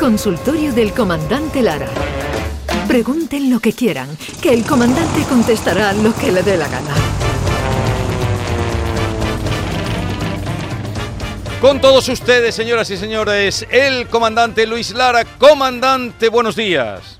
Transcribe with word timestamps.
Consultorio 0.00 0.72
del 0.72 0.94
Comandante 0.94 1.60
Lara. 1.60 1.86
Pregunten 2.88 3.50
lo 3.50 3.60
que 3.60 3.74
quieran, 3.74 4.08
que 4.40 4.54
el 4.54 4.64
comandante 4.64 5.24
contestará 5.28 5.92
lo 5.92 6.16
que 6.16 6.32
le 6.32 6.42
dé 6.42 6.56
la 6.56 6.66
gana. 6.68 6.94
Con 11.60 11.82
todos 11.82 12.08
ustedes, 12.08 12.54
señoras 12.54 12.88
y 12.88 12.96
señores, 12.96 13.66
el 13.70 14.08
comandante 14.08 14.66
Luis 14.66 14.92
Lara. 14.92 15.26
Comandante, 15.38 16.30
buenos 16.30 16.56
días. 16.56 17.19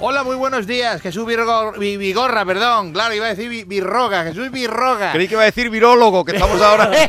Hola, 0.00 0.22
muy 0.22 0.36
buenos 0.36 0.64
días. 0.68 1.00
Jesús 1.02 1.26
Virgo- 1.26 1.72
Vigorra, 1.76 2.44
perdón. 2.46 2.92
Claro, 2.92 3.14
iba 3.14 3.26
a 3.26 3.30
decir 3.30 3.48
Vi- 3.50 3.64
Virroga. 3.64 4.22
Jesús 4.22 4.48
Virroga. 4.52 5.10
Creí 5.10 5.26
que 5.26 5.34
iba 5.34 5.42
a 5.42 5.46
decir 5.46 5.70
virólogo, 5.70 6.24
que 6.24 6.32
estamos 6.32 6.62
ahora. 6.62 6.88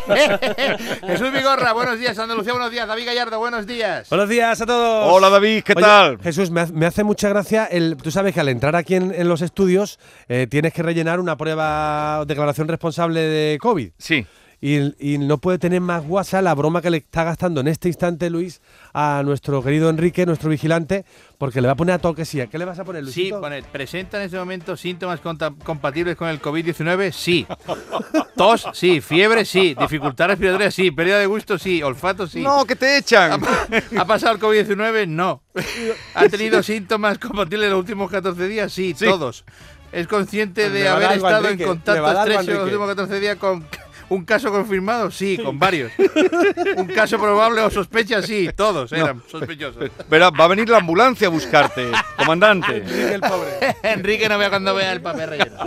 Jesús 1.08 1.32
Vigorra, 1.32 1.72
buenos 1.74 2.00
días. 2.00 2.18
Andalucía, 2.18 2.52
buenos 2.54 2.72
días. 2.72 2.88
David 2.88 3.06
Gallardo, 3.06 3.38
buenos 3.38 3.68
días. 3.68 4.10
Buenos 4.10 4.28
días 4.28 4.60
a 4.60 4.66
todos. 4.66 5.14
Hola 5.14 5.30
David, 5.30 5.62
¿qué 5.64 5.74
Oye, 5.76 5.84
tal? 5.86 6.18
Jesús, 6.20 6.50
me, 6.50 6.66
me 6.68 6.88
hace 6.88 7.04
mucha 7.04 7.30
gracia. 7.30 7.66
El, 7.66 7.96
tú 7.96 8.10
sabes 8.10 8.34
que 8.34 8.40
al 8.40 8.50
entrar 8.50 8.76
aquí 8.76 8.96
en, 8.96 9.14
en 9.14 9.28
los 9.28 9.44
estudios 9.44 10.00
eh, 10.28 10.48
tienes 10.50 10.74
que 10.74 10.82
rellenar 10.82 11.20
una 11.20 11.38
prueba, 11.38 12.26
declaración 12.26 12.68
responsable 12.68 13.22
de 13.22 13.60
COVID. 13.60 13.92
Sí. 14.00 14.26
Y, 14.62 15.14
y 15.14 15.18
no 15.20 15.38
puede 15.38 15.58
tener 15.58 15.80
más 15.80 16.06
guasa 16.06 16.42
la 16.42 16.54
broma 16.54 16.82
que 16.82 16.90
le 16.90 16.98
está 16.98 17.24
gastando 17.24 17.62
en 17.62 17.70
este 17.70 17.88
instante 17.88 18.30
Luis 18.30 18.62
a 18.94 19.22
nuestro 19.24 19.64
querido 19.64 19.90
Enrique, 19.90 20.26
nuestro 20.26 20.50
vigilante, 20.50 21.06
porque 21.38 21.62
le 21.62 21.68
va 21.68 21.74
a 21.74 21.76
poner 21.78 21.96
a 21.96 22.00
toquesía. 22.00 22.48
¿Qué 22.48 22.58
le 22.58 22.66
vas 22.66 22.78
a 22.78 22.84
poner, 22.84 23.04
Luis? 23.04 23.16
Sí, 23.16 23.30
pone, 23.32 23.64
¿presenta 23.64 24.18
en 24.18 24.24
este 24.26 24.38
momento 24.38 24.76
síntomas 24.76 25.22
compatibles 25.64 26.18
con 26.18 26.28
el 26.28 26.42
COVID-19? 26.42 27.12
Sí. 27.14 27.48
Tos, 28.36 28.68
sí. 28.74 29.00
Fiebre, 29.00 29.46
sí. 29.46 29.76
Dificultad 29.80 30.28
respiratoria, 30.28 30.72
sí. 30.72 30.92
Pérdida 30.92 31.20
de 31.20 31.26
gusto, 31.26 31.58
sí. 31.58 31.82
Olfato, 31.82 32.28
sí. 32.28 32.42
No, 32.42 32.66
que 32.66 32.76
te 32.76 32.98
echan. 32.98 33.42
¿Ha 33.98 34.06
pasado 34.06 34.36
el 34.36 34.42
COVID-19? 34.42 35.08
No. 35.08 35.42
¿Ha 36.16 36.28
tenido 36.28 36.62
síntomas 36.64 37.18
compatibles 37.18 37.68
en 37.68 37.72
los 37.72 37.80
últimos 37.80 38.12
14 38.12 38.48
días? 38.48 38.74
Sí, 38.74 38.94
Sí. 38.98 39.06
todos. 39.06 39.46
¿Es 39.92 40.06
consciente 40.08 40.70
de 40.70 40.88
haber 40.88 41.14
estado 41.14 41.46
Enrique, 41.48 41.64
en 41.64 41.70
contacto 41.70 42.12
estrecho 42.12 42.52
en 42.52 42.58
los 42.58 42.66
últimos 42.66 42.88
14 42.90 43.20
días 43.20 43.38
con 43.38 43.66
un 44.10 44.26
caso 44.26 44.52
confirmado? 44.52 45.12
Sí, 45.12 45.38
con 45.38 45.58
varios. 45.60 45.92
un 46.78 46.88
caso 46.88 47.18
probable 47.20 47.62
o 47.62 47.70
sospecha? 47.70 48.22
Sí, 48.22 48.50
todos 48.56 48.92
eran 48.92 49.22
sospechosos. 49.30 49.90
Verá, 50.10 50.30
va 50.30 50.46
a 50.46 50.48
venir 50.48 50.70
la 50.70 50.78
ambulancia 50.78 51.28
a 51.28 51.30
buscarte, 51.30 51.92
comandante. 52.18 52.78
Enrique, 52.78 53.14
el 53.14 53.22
pobre. 53.22 53.76
Enrique 53.84 54.30
no 54.30 54.38
vea 54.38 54.50
cuando 54.50 54.76
vea 54.76 54.92
el 54.94 55.02
papel 55.02 55.30
relleno. 55.30 55.58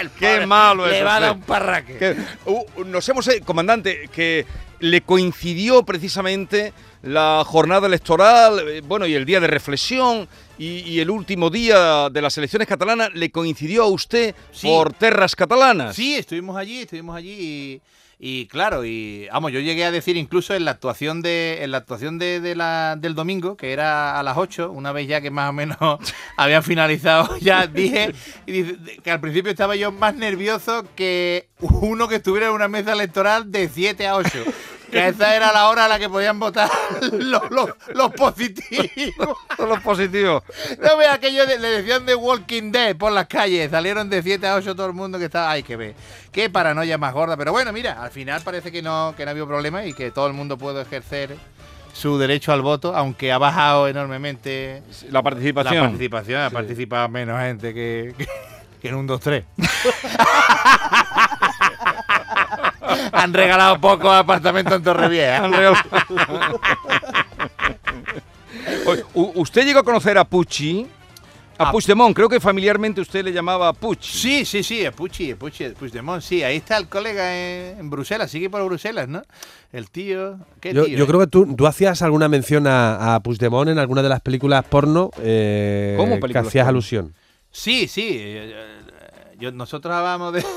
El 0.00 0.10
Qué 0.10 0.46
malo 0.46 0.86
Le 0.86 1.02
va 1.02 1.16
a 1.16 1.20
dar 1.20 1.32
un 1.32 1.42
parraque. 1.42 1.96
Que, 1.96 2.16
uh, 2.50 2.84
nos 2.84 3.08
hemos, 3.08 3.26
eh, 3.28 3.40
comandante, 3.44 4.08
que 4.12 4.44
le 4.80 5.00
coincidió 5.00 5.84
precisamente 5.84 6.72
la 7.02 7.42
jornada 7.46 7.86
electoral, 7.86 8.60
eh, 8.68 8.80
bueno, 8.84 9.06
y 9.06 9.14
el 9.14 9.24
día 9.24 9.40
de 9.40 9.46
reflexión 9.46 10.28
y, 10.58 10.80
y 10.80 11.00
el 11.00 11.08
último 11.10 11.50
día 11.50 12.10
de 12.10 12.20
las 12.22 12.36
elecciones 12.36 12.66
catalanas, 12.68 13.10
le 13.14 13.30
coincidió 13.30 13.84
a 13.84 13.86
usted 13.86 14.34
Sí. 14.52 14.66
por 14.66 14.92
terras 14.92 15.34
catalanas. 15.36 15.94
Sí, 15.96 16.16
estuvimos 16.16 16.56
allí, 16.56 16.82
estuvimos 16.82 17.16
allí 17.16 17.30
y, 17.32 17.80
y 18.18 18.46
claro, 18.46 18.84
y 18.86 19.28
vamos, 19.30 19.52
yo 19.52 19.60
llegué 19.60 19.84
a 19.84 19.90
decir 19.90 20.16
incluso 20.16 20.54
en 20.54 20.64
la 20.64 20.70
actuación 20.70 21.20
de 21.20 21.62
en 21.62 21.70
la 21.70 21.78
actuación 21.78 22.18
de, 22.18 22.40
del 22.40 23.14
domingo, 23.14 23.58
que 23.58 23.72
era 23.72 24.18
a 24.18 24.22
las 24.22 24.38
8, 24.38 24.70
una 24.70 24.92
vez 24.92 25.06
ya 25.06 25.20
que 25.20 25.30
más 25.30 25.50
o 25.50 25.52
menos 25.52 25.76
habían 26.38 26.62
finalizado, 26.62 27.36
ya 27.40 27.66
dije 27.66 28.14
que 28.46 29.10
al 29.10 29.20
principio 29.20 29.50
estaba 29.50 29.76
yo 29.76 29.92
más 29.92 30.14
nervioso 30.14 30.86
que 30.96 31.48
uno 31.60 32.08
que 32.08 32.16
estuviera 32.16 32.48
en 32.48 32.54
una 32.54 32.68
mesa 32.68 32.94
electoral 32.94 33.52
de 33.52 33.68
7 33.68 34.06
a 34.06 34.16
8. 34.16 34.44
Que 34.90 35.08
esa 35.08 35.34
era 35.34 35.52
la 35.52 35.68
hora 35.68 35.86
a 35.86 35.88
la 35.88 35.98
que 35.98 36.08
podían 36.08 36.38
votar 36.38 36.70
los, 37.12 37.50
los, 37.50 37.70
los 37.94 38.12
positivos. 38.12 39.36
Los 39.58 39.80
positivos. 39.80 40.42
No 40.80 40.96
ve 40.98 41.08
aquello, 41.08 41.46
de- 41.46 41.58
le 41.58 41.68
decían 41.68 42.04
de 42.06 42.14
Walking 42.14 42.70
Dead 42.70 42.94
por 42.96 43.10
las 43.10 43.26
calles, 43.26 43.70
salieron 43.70 44.08
de 44.10 44.22
7 44.22 44.46
a 44.46 44.54
8 44.56 44.76
todo 44.76 44.86
el 44.86 44.92
mundo 44.92 45.18
que 45.18 45.24
estaba, 45.24 45.50
hay 45.50 45.62
que 45.62 45.76
ver, 45.76 45.94
qué 46.30 46.48
paranoia 46.50 46.98
más 46.98 47.12
gorda, 47.14 47.36
pero 47.36 47.52
bueno, 47.52 47.72
mira, 47.72 48.02
al 48.02 48.10
final 48.10 48.42
parece 48.42 48.70
que 48.70 48.82
no, 48.82 49.14
que 49.16 49.24
no 49.24 49.30
ha 49.30 49.32
habido 49.32 49.46
problema 49.48 49.84
y 49.84 49.92
que 49.94 50.10
todo 50.10 50.26
el 50.26 50.34
mundo 50.34 50.56
puede 50.58 50.82
ejercer 50.82 51.36
su 51.94 52.18
derecho 52.18 52.52
al 52.52 52.60
voto, 52.62 52.94
aunque 52.94 53.32
ha 53.32 53.38
bajado 53.38 53.88
enormemente 53.88 54.82
La 55.06 55.12
la 55.12 55.22
participación. 55.22 55.82
participación, 55.88 56.42
ha 56.42 56.50
participado 56.50 57.08
menos 57.08 57.40
gente 57.40 57.72
que, 57.72 58.14
que, 58.18 58.26
que 58.82 58.88
en 58.88 58.94
un 58.96 59.08
2-3. 59.08 59.44
Han 63.12 63.32
regalado 63.32 63.80
pocos 63.80 64.12
apartamentos 64.14 64.74
en 64.76 64.82
Torrevieja. 64.82 65.44
Han 65.44 65.52
regalado- 65.52 66.60
Oye, 68.86 69.02
u- 69.14 69.32
¿Usted 69.40 69.64
llegó 69.64 69.80
a 69.80 69.84
conocer 69.84 70.16
a 70.18 70.24
Pucci? 70.24 70.86
A 71.58 71.68
A- 71.68 71.72
Puigdemont, 71.72 72.14
creo 72.14 72.28
que 72.28 72.38
familiarmente 72.38 73.00
usted 73.00 73.24
le 73.24 73.32
llamaba 73.32 73.72
Puch. 73.72 74.02
Sí, 74.02 74.44
sí, 74.44 74.62
sí, 74.62 74.82
es 74.82 74.92
Pucci, 74.92 75.32
Pucci, 75.34 75.70
Puigdemont, 75.70 76.20
sí, 76.22 76.42
ahí 76.42 76.56
está 76.58 76.76
el 76.76 76.86
colega 76.86 77.34
en, 77.34 77.78
en 77.78 77.88
Bruselas, 77.90 78.30
sigue 78.30 78.50
por 78.50 78.62
Bruselas, 78.64 79.08
¿no? 79.08 79.22
El 79.72 79.88
tío, 79.90 80.36
¿qué 80.60 80.74
Yo, 80.74 80.84
tío? 80.84 80.98
yo 80.98 81.04
eh? 81.04 81.06
creo 81.06 81.20
que 81.20 81.26
tú, 81.28 81.56
tú 81.56 81.66
hacías 81.66 82.02
alguna 82.02 82.28
mención 82.28 82.66
a, 82.66 83.14
a 83.14 83.20
Puigdemont 83.20 83.70
en 83.70 83.78
alguna 83.78 84.02
de 84.02 84.10
las 84.10 84.20
películas 84.20 84.64
porno 84.66 85.10
eh, 85.22 85.94
¿Cómo 85.96 86.16
que 86.16 86.20
películas 86.20 86.48
hacías 86.48 86.64
porno? 86.66 86.76
alusión. 86.76 87.14
Sí, 87.50 87.88
sí, 87.88 88.06
eh, 88.10 88.52
eh, 88.54 88.78
yo- 89.38 89.52
nosotros 89.52 89.94
hablábamos 89.94 90.34
de... 90.34 90.44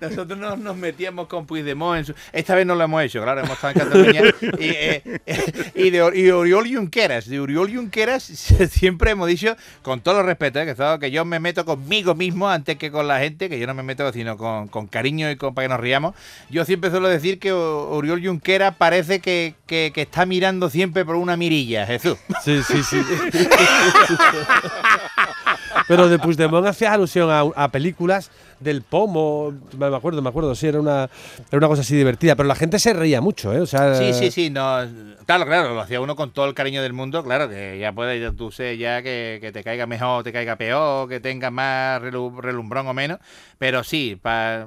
nosotros 0.00 0.38
nos, 0.38 0.58
nos 0.58 0.76
metíamos 0.76 1.26
con 1.28 1.46
Puigdemont, 1.46 1.98
en 1.98 2.04
su- 2.06 2.14
esta 2.32 2.54
vez 2.54 2.66
no 2.66 2.74
lo 2.74 2.84
hemos 2.84 3.02
hecho, 3.02 3.22
claro, 3.22 3.40
hemos 3.40 3.52
estado 3.52 3.72
en 3.72 3.78
Cataluña, 3.78 4.22
y, 4.58 4.68
eh, 4.70 5.20
y 5.74 5.90
de 5.90 6.10
y 6.14 6.30
Oriol 6.30 6.66
Junqueras, 6.74 7.28
de 7.28 7.40
Oriol 7.40 7.74
Junqueras 7.74 8.22
siempre 8.24 9.10
hemos 9.10 9.28
dicho, 9.28 9.56
con 9.82 10.00
todo 10.00 10.20
el 10.20 10.26
respeto, 10.26 10.60
eh, 10.60 10.74
que, 10.74 10.98
que 11.00 11.10
yo 11.10 11.24
me 11.24 11.40
meto 11.40 11.64
conmigo 11.64 12.14
mismo 12.14 12.48
antes 12.48 12.76
que 12.76 12.90
con 12.90 13.08
la 13.08 13.18
gente, 13.20 13.48
que 13.48 13.58
yo 13.58 13.66
no 13.66 13.74
me 13.74 13.82
meto 13.82 14.10
sino 14.12 14.36
con, 14.36 14.68
con 14.68 14.86
cariño 14.86 15.30
y 15.30 15.36
con, 15.36 15.54
para 15.54 15.66
que 15.66 15.72
nos 15.72 15.80
riamos, 15.80 16.14
yo 16.50 16.64
siempre 16.64 16.90
suelo 16.90 17.08
decir 17.08 17.38
que 17.38 17.52
Oriol 17.52 18.24
Junqueras 18.24 18.76
parece 18.76 19.20
que, 19.20 19.54
que- 19.66 19.92
que 19.94 20.02
está 20.02 20.26
mirando 20.26 20.70
siempre 20.70 21.04
por 21.04 21.16
una 21.16 21.36
mirilla, 21.36 21.86
Jesús. 21.86 22.16
Sí, 22.42 22.62
sí, 22.62 22.82
sí. 22.82 23.00
Pero 25.88 26.08
de 26.08 26.18
Puigdemont 26.18 26.66
hace 26.66 26.86
alusión 26.86 27.30
a, 27.30 27.40
a 27.40 27.68
películas 27.68 28.30
del 28.64 28.82
pomo, 28.82 29.54
me 29.78 29.86
acuerdo, 29.86 30.20
me 30.22 30.28
acuerdo, 30.30 30.54
sí, 30.54 30.66
era 30.66 30.80
una, 30.80 31.04
era 31.50 31.58
una 31.58 31.68
cosa 31.68 31.82
así 31.82 31.94
divertida, 31.94 32.34
pero 32.34 32.48
la 32.48 32.54
gente 32.56 32.78
se 32.78 32.92
reía 32.92 33.20
mucho, 33.20 33.52
¿eh? 33.52 33.60
O 33.60 33.66
sea, 33.66 33.94
Sí, 33.94 34.12
sí, 34.14 34.30
sí, 34.30 34.50
no, 34.50 34.78
claro, 35.26 35.44
claro, 35.46 35.74
lo 35.74 35.80
hacía 35.80 36.00
uno 36.00 36.16
con 36.16 36.32
todo 36.32 36.46
el 36.46 36.54
cariño 36.54 36.82
del 36.82 36.92
mundo, 36.94 37.22
claro, 37.22 37.48
que 37.48 37.78
ya 37.78 37.92
puede, 37.92 38.18
ya 38.20 38.32
tú 38.32 38.50
sé 38.50 38.76
ya 38.78 39.02
que, 39.02 39.50
te 39.52 39.62
caiga 39.62 39.86
mejor 39.86 40.24
te 40.24 40.32
caiga 40.32 40.56
peor, 40.56 41.08
que 41.08 41.20
tengas 41.20 41.52
más 41.52 42.02
relu- 42.02 42.40
relumbrón 42.40 42.86
o 42.88 42.94
menos, 42.94 43.18
pero 43.58 43.84
sí, 43.84 44.18
pa- 44.20 44.66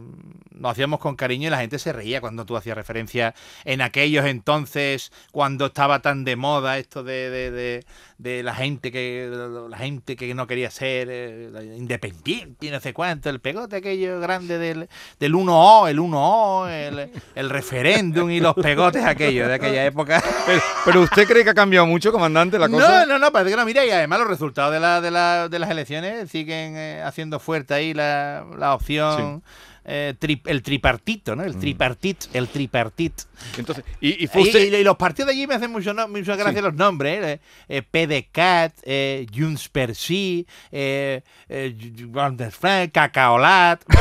lo 0.59 0.69
hacíamos 0.69 0.99
con 0.99 1.15
cariño 1.15 1.47
y 1.47 1.51
la 1.51 1.59
gente 1.59 1.77
se 1.77 1.93
reía 1.93 2.19
cuando 2.19 2.43
tú 2.45 2.57
hacías 2.57 2.75
referencia 2.75 3.35
en 3.63 3.81
aquellos 3.81 4.25
entonces, 4.25 5.11
cuando 5.31 5.67
estaba 5.67 6.01
tan 6.01 6.23
de 6.23 6.35
moda 6.35 6.77
esto 6.79 7.03
de, 7.03 7.29
de, 7.29 7.51
de- 7.51 7.85
de 8.17 8.41
la 8.41 8.55
gente 8.55 8.91
que 8.91 9.29
la 9.69 9.77
gente 9.77 10.15
que 10.15 10.33
no 10.33 10.47
quería 10.47 10.71
ser 10.71 11.07
eh, 11.11 11.49
independiente 11.77 12.71
no 12.71 12.79
sé 12.79 12.93
cuánto, 12.93 13.29
el 13.29 13.39
pegote 13.39 13.81
aquello 13.87 14.19
grande 14.19 14.57
del, 14.57 14.87
del 15.19 15.33
1O, 15.33 15.87
el 15.89 15.99
1O, 15.99 16.67
el, 16.69 17.09
el 17.35 17.49
referéndum 17.49 18.29
y 18.29 18.39
los 18.39 18.53
pegotes 18.55 19.03
aquellos 19.05 19.47
de 19.47 19.53
aquella 19.55 19.85
época. 19.85 20.21
Pero, 20.45 20.61
pero 20.85 21.01
usted 21.01 21.27
cree 21.27 21.43
que 21.43 21.49
ha 21.51 21.53
cambiado 21.53 21.85
mucho, 21.85 22.11
comandante, 22.11 22.59
la 22.59 22.69
cosa. 22.69 23.05
No, 23.05 23.13
no, 23.13 23.19
no, 23.19 23.31
parece 23.31 23.51
que 23.51 23.57
no. 23.57 23.65
Mira, 23.65 23.85
y 23.85 23.89
además 23.89 24.19
los 24.19 24.27
resultados 24.27 24.73
de, 24.73 24.79
la, 24.79 25.01
de, 25.01 25.11
la- 25.11 25.47
de 25.49 25.59
las 25.59 25.69
elecciones 25.69 26.29
siguen 26.29 26.75
eh, 26.77 27.01
haciendo 27.05 27.39
fuerte 27.39 27.73
ahí 27.73 27.93
la, 27.93 28.45
la 28.57 28.73
opción, 28.73 29.43
eh, 29.87 30.13
tri- 30.19 30.41
el 30.45 30.61
tripartito, 30.61 31.35
¿no? 31.35 31.43
El 31.43 31.57
tripartit, 31.57 32.25
el 32.33 32.49
tripartit. 32.49 33.13
Entonces, 33.57 33.85
y, 34.01 34.23
y 34.23 34.27
fue 34.27 34.41
Y, 34.41 34.45
usted. 34.47 34.59
y- 34.71 34.75
y 34.75 34.83
los 34.83 34.97
partidos 34.97 35.27
de 35.27 35.33
allí 35.33 35.47
me 35.47 35.55
hacen 35.55 35.71
mucho, 35.71 35.93
no, 35.93 36.07
mucha 36.07 36.35
gracia 36.35 36.61
los 36.61 36.73
nombres, 36.73 37.23
¿eh? 37.25 37.39
Eh, 37.69 37.81
PDCAT, 37.81 38.73
eh, 38.83 39.25
Junts 39.33 39.69
per 39.69 39.95
sí, 39.95 40.45
eh, 40.71 41.21
eh, 41.49 42.89
Cacaolat. 42.93 43.81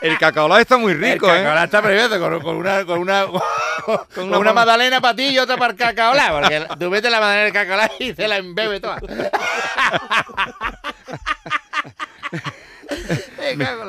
El 0.00 0.18
cacaolá 0.18 0.60
está 0.60 0.76
muy 0.76 0.94
rico, 0.94 1.26
el 1.28 1.36
¿eh? 1.36 1.38
cacaolat 1.38 1.64
está 1.64 1.82
previsto 1.82 2.18
con, 2.20 2.40
con 2.40 2.56
una, 2.56 2.84
con 2.84 2.98
una, 2.98 3.26
con 4.14 4.34
una, 4.34 4.52
magdalena 4.52 5.00
para 5.00 5.14
ti 5.16 5.28
y 5.28 5.38
otra 5.38 5.56
para 5.56 5.72
el 5.72 5.78
cacaolat, 5.78 6.32
porque 6.32 6.66
tú 6.78 6.90
metes 6.90 7.10
la 7.10 7.20
magdalena 7.20 7.44
del 7.44 7.52
cacaolat 7.52 7.92
y 8.00 8.14
se 8.14 8.28
la 8.28 8.36
embebe 8.38 8.80
toda. 8.80 9.00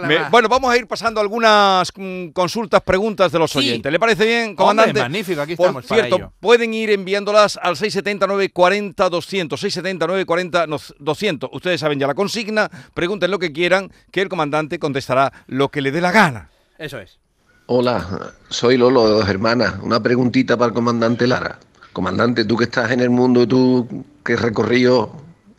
Me 0.08 0.20
Me- 0.20 0.30
bueno, 0.30 0.48
vamos 0.50 0.72
a 0.72 0.78
ir 0.78 0.88
pasando 0.88 1.20
algunas 1.22 1.92
mm, 1.96 2.28
consultas, 2.30 2.82
preguntas 2.82 3.32
de 3.32 3.40
los 3.40 3.52
Sí. 3.52 3.60
oyentes. 3.60 3.92
¿Le 3.92 4.00
parece 4.00 4.26
bien, 4.26 4.56
comandante? 4.56 4.90
Hombre, 4.92 5.04
magnífico, 5.04 5.42
aquí 5.42 5.56
Por 5.56 5.68
estamos 5.68 5.86
para 5.86 6.02
cierto, 6.02 6.16
ello. 6.18 6.34
pueden 6.40 6.74
ir 6.74 6.90
enviándolas 6.92 7.58
al 7.62 7.78
679 7.78 8.50
40 8.52 9.10
200, 9.10 9.60
679 9.60 10.26
40 10.26 10.66
200. 11.00 11.50
Ustedes 11.54 11.80
saben 11.80 12.00
ya 12.00 12.08
la 12.08 12.14
consigna, 12.16 12.70
pregunten 12.94 13.32
lo 13.32 13.40
que 13.40 13.52
quieran, 13.52 13.92
que 14.12 14.22
el 14.22 14.30
comandante 14.30 14.80
contestará 14.80 15.32
lo 15.48 15.70
que 15.70 15.82
le 15.82 15.92
dé 15.92 16.02
la 16.02 16.12
gana. 16.12 16.50
Eso 16.78 17.00
es. 17.00 17.20
Hola, 17.68 18.34
soy 18.50 18.76
Lolo 18.78 19.06
de 19.08 19.12
Dos 19.14 19.30
Hermanas. 19.30 19.76
Una 19.82 20.02
preguntita 20.02 20.58
para 20.58 20.68
el 20.70 20.74
comandante 20.74 21.26
Lara. 21.28 21.58
Comandante, 21.94 22.44
tú 22.46 22.58
que 22.58 22.66
estás 22.66 22.92
en 22.92 23.00
el 23.02 23.10
mundo, 23.10 23.48
tú 23.48 24.06
que 24.26 24.34
has 24.34 24.42
recorrido 24.42 25.12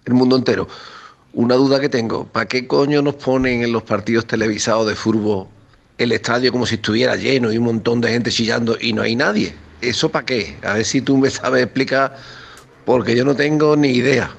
el 0.04 0.14
mundo 0.14 0.36
entero. 0.36 0.66
Una 1.34 1.54
duda 1.54 1.80
que 1.80 1.88
tengo, 1.88 2.24
¿para 2.26 2.46
qué 2.46 2.66
coño 2.66 3.00
nos 3.00 3.14
ponen 3.14 3.62
en 3.62 3.72
los 3.72 3.84
partidos 3.84 4.26
televisados 4.26 4.86
de 4.86 4.94
fútbol 4.94 5.48
el 5.96 6.12
estadio 6.12 6.52
como 6.52 6.66
si 6.66 6.74
estuviera 6.74 7.16
lleno 7.16 7.50
y 7.50 7.56
un 7.56 7.64
montón 7.64 8.02
de 8.02 8.10
gente 8.10 8.30
chillando 8.30 8.76
y 8.78 8.92
no 8.92 9.00
hay 9.00 9.16
nadie? 9.16 9.54
¿Eso 9.80 10.10
para 10.10 10.26
qué? 10.26 10.58
A 10.62 10.74
ver 10.74 10.84
si 10.84 11.00
tú 11.00 11.16
me 11.16 11.30
sabes 11.30 11.64
explicar, 11.64 12.16
porque 12.84 13.16
yo 13.16 13.24
no 13.24 13.34
tengo 13.34 13.76
ni 13.76 13.88
idea. 13.88 14.30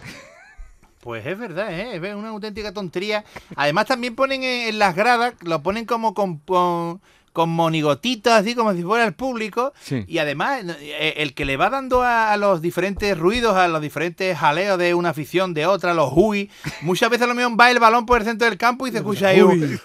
Pues 1.00 1.26
es 1.26 1.38
verdad, 1.38 1.74
¿eh? 1.74 1.96
es 1.96 2.16
una 2.16 2.30
auténtica 2.30 2.72
tontería. 2.72 3.26
Además 3.56 3.88
también 3.88 4.16
ponen 4.16 4.44
en, 4.44 4.78
las 4.78 4.96
gradas, 4.96 5.34
lo 5.42 5.64
ponen 5.64 5.86
como 5.86 6.14
con, 6.14 6.38
con, 6.38 7.02
con 7.34 7.50
monigotitos, 7.50 8.32
así 8.32 8.56
como 8.56 8.74
si 8.74 8.84
fuera 8.84 9.04
el 9.06 9.14
público. 9.14 9.74
Sí. 9.82 10.06
Y 10.08 10.20
además, 10.20 10.62
eh, 10.80 11.16
el 11.18 11.34
que 11.34 11.46
le 11.46 11.58
va 11.58 11.70
dando 11.70 12.04
a, 12.04 12.38
los 12.38 12.62
diferentes 12.62 13.18
ruidos, 13.18 13.56
a 13.58 13.68
los 13.68 13.82
diferentes 13.82 14.38
jaleos 14.38 14.78
de 14.78 14.94
una 14.94 15.10
afición, 15.10 15.54
de 15.54 15.66
otra, 15.66 15.94
los 15.94 16.12
hui, 16.16 16.50
muchas 16.82 17.10
veces 17.10 17.28
lo 17.28 17.34
mismo 17.36 17.58
va 17.58 17.72
el 17.72 17.80
balón 17.80 18.06
por 18.06 18.20
el 18.22 18.26
centro 18.26 18.48
del 18.48 18.58
campo 18.58 18.88
y 18.88 18.92
se 18.92 18.98
escucha 18.98 19.30
ahí 19.30 19.42
un... 19.42 19.80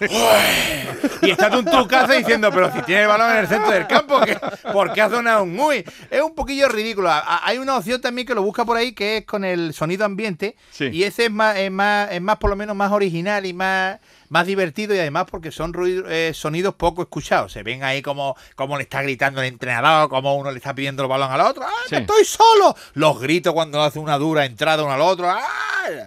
Y 1.21 1.31
está 1.31 1.49
tú 1.49 1.59
en 1.59 1.65
tu 1.65 1.87
casa 1.87 2.13
diciendo, 2.13 2.49
pero 2.53 2.71
si 2.71 2.81
tiene 2.83 3.01
el 3.03 3.07
balón 3.07 3.31
en 3.31 3.37
el 3.37 3.47
centro 3.47 3.71
del 3.71 3.87
campo, 3.87 4.21
¿qué? 4.21 4.37
¿por 4.71 4.93
qué 4.93 5.01
ha 5.01 5.09
sonado 5.09 5.43
un 5.43 5.59
hui? 5.59 5.83
Es 6.09 6.21
un 6.21 6.33
poquillo 6.35 6.69
ridículo. 6.69 7.09
Hay 7.43 7.57
una 7.57 7.77
opción 7.77 7.99
también 7.99 8.27
que 8.27 8.35
lo 8.35 8.41
busca 8.43 8.63
por 8.63 8.77
ahí, 8.77 8.93
que 8.93 9.17
es 9.17 9.25
con 9.25 9.43
el 9.43 9.73
sonido 9.73 10.05
ambiente. 10.05 10.55
Sí. 10.71 10.85
Y 10.91 11.03
ese 11.03 11.25
es 11.25 11.31
más, 11.31 11.57
es 11.57 11.71
más, 11.71 12.11
es 12.11 12.21
más 12.21 12.37
por 12.37 12.49
lo 12.49 12.55
menos 12.55 12.75
más 12.75 12.91
original 12.91 13.45
y 13.45 13.53
más, 13.53 13.99
más 14.29 14.45
divertido 14.45 14.95
y 14.95 14.99
además 14.99 15.25
porque 15.29 15.51
son 15.51 15.73
ruido- 15.73 16.05
eh, 16.07 16.31
sonidos 16.33 16.75
poco 16.75 17.01
escuchados. 17.01 17.38
Se 17.47 17.63
ven 17.63 17.83
ahí 17.83 18.01
como, 18.01 18.35
como 18.55 18.75
le 18.75 18.83
está 18.83 19.01
gritando 19.03 19.39
el 19.41 19.47
entrenador, 19.47 20.09
como 20.09 20.35
uno 20.35 20.51
le 20.51 20.57
está 20.57 20.73
pidiendo 20.75 21.03
el 21.03 21.09
balón 21.09 21.31
al 21.31 21.41
otro. 21.41 21.63
¡Ah, 21.63 21.71
que 21.87 21.97
estoy 21.97 22.25
solo! 22.25 22.75
Los 22.95 23.21
gritos 23.21 23.53
cuando 23.53 23.81
hace 23.81 23.99
una 23.99 24.17
dura 24.17 24.43
entrada 24.45 24.83
uno 24.83 24.91
al 24.91 25.01
otro. 25.01 25.29
¡Ah! 25.29 25.43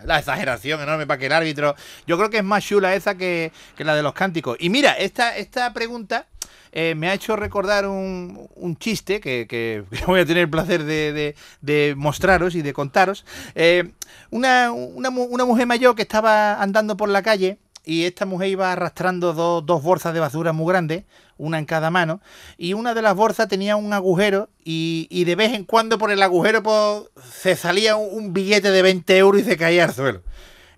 La 0.05 0.19
exageración 0.19 0.81
enorme 0.81 1.06
para 1.06 1.19
que 1.19 1.26
el 1.26 1.32
árbitro. 1.32 1.75
Yo 2.06 2.17
creo 2.19 2.29
que 2.29 2.38
es 2.38 2.44
más 2.44 2.62
chula 2.64 2.94
esa 2.94 3.17
que, 3.17 3.50
que 3.76 3.84
la 3.84 3.94
de 3.94 4.02
los 4.02 4.12
cánticos. 4.12 4.56
Y 4.61 4.69
mira, 4.69 4.93
esta, 4.93 5.37
esta 5.37 5.73
pregunta. 5.73 6.26
eh, 6.75 6.94
me 6.94 7.08
ha 7.11 7.14
hecho 7.14 7.37
recordar 7.37 7.87
un, 7.87 8.49
un 8.55 8.76
chiste 8.78 9.20
que, 9.20 9.46
que- 9.49 9.85
voy 10.06 10.20
a 10.20 10.25
tener 10.26 10.44
el 10.44 10.50
placer 10.50 10.85
de, 10.85 11.12
de- 11.12 11.35
de 11.61 11.94
mostraros 11.96 12.55
y 12.55 12.62
de 12.62 12.73
contaros. 12.73 13.25
Eh, 13.55 13.90
una, 14.31 14.70
una 14.73 15.11
mujer 15.44 15.67
mayor 15.67 15.94
que 15.94 16.02
estaba 16.02 16.62
andando 16.62 16.96
por 16.96 17.08
la 17.08 17.23
calle 17.23 17.58
y 17.84 18.05
esta 18.05 18.26
mujer 18.26 18.49
iba 18.49 18.73
arrastrando 18.73 19.32
dos, 19.32 19.67
dos 19.67 19.82
bolsas 19.82 20.14
de 20.14 20.20
basura 20.20 20.52
muy 20.52 20.70
grandes, 20.70 21.05
una 21.37 21.58
en 21.58 21.64
cada 21.64 21.90
mano, 21.90 22.20
y 22.56 22.75
una 22.75 22.94
de 22.94 23.02
las 23.02 23.17
bolsas 23.17 23.49
tenía 23.49 23.76
un 23.76 23.93
agujero 23.93 24.49
y, 24.64 25.08
y 25.11 25.25
de 25.25 25.34
vez 25.34 25.52
en 25.52 25.64
cuando 25.64 25.99
por 25.99 26.12
el 26.12 26.23
agujero 26.23 26.62
pues, 26.62 27.05
se 27.32 27.56
salía 27.56 27.96
un, 27.96 28.32
billete 28.32 28.70
de 28.70 28.82
20 28.82 29.19
euros 29.19 29.43
y 29.43 29.44
se 29.44 29.56
caía 29.56 29.84
al 29.84 29.94
suelo. 29.94 30.23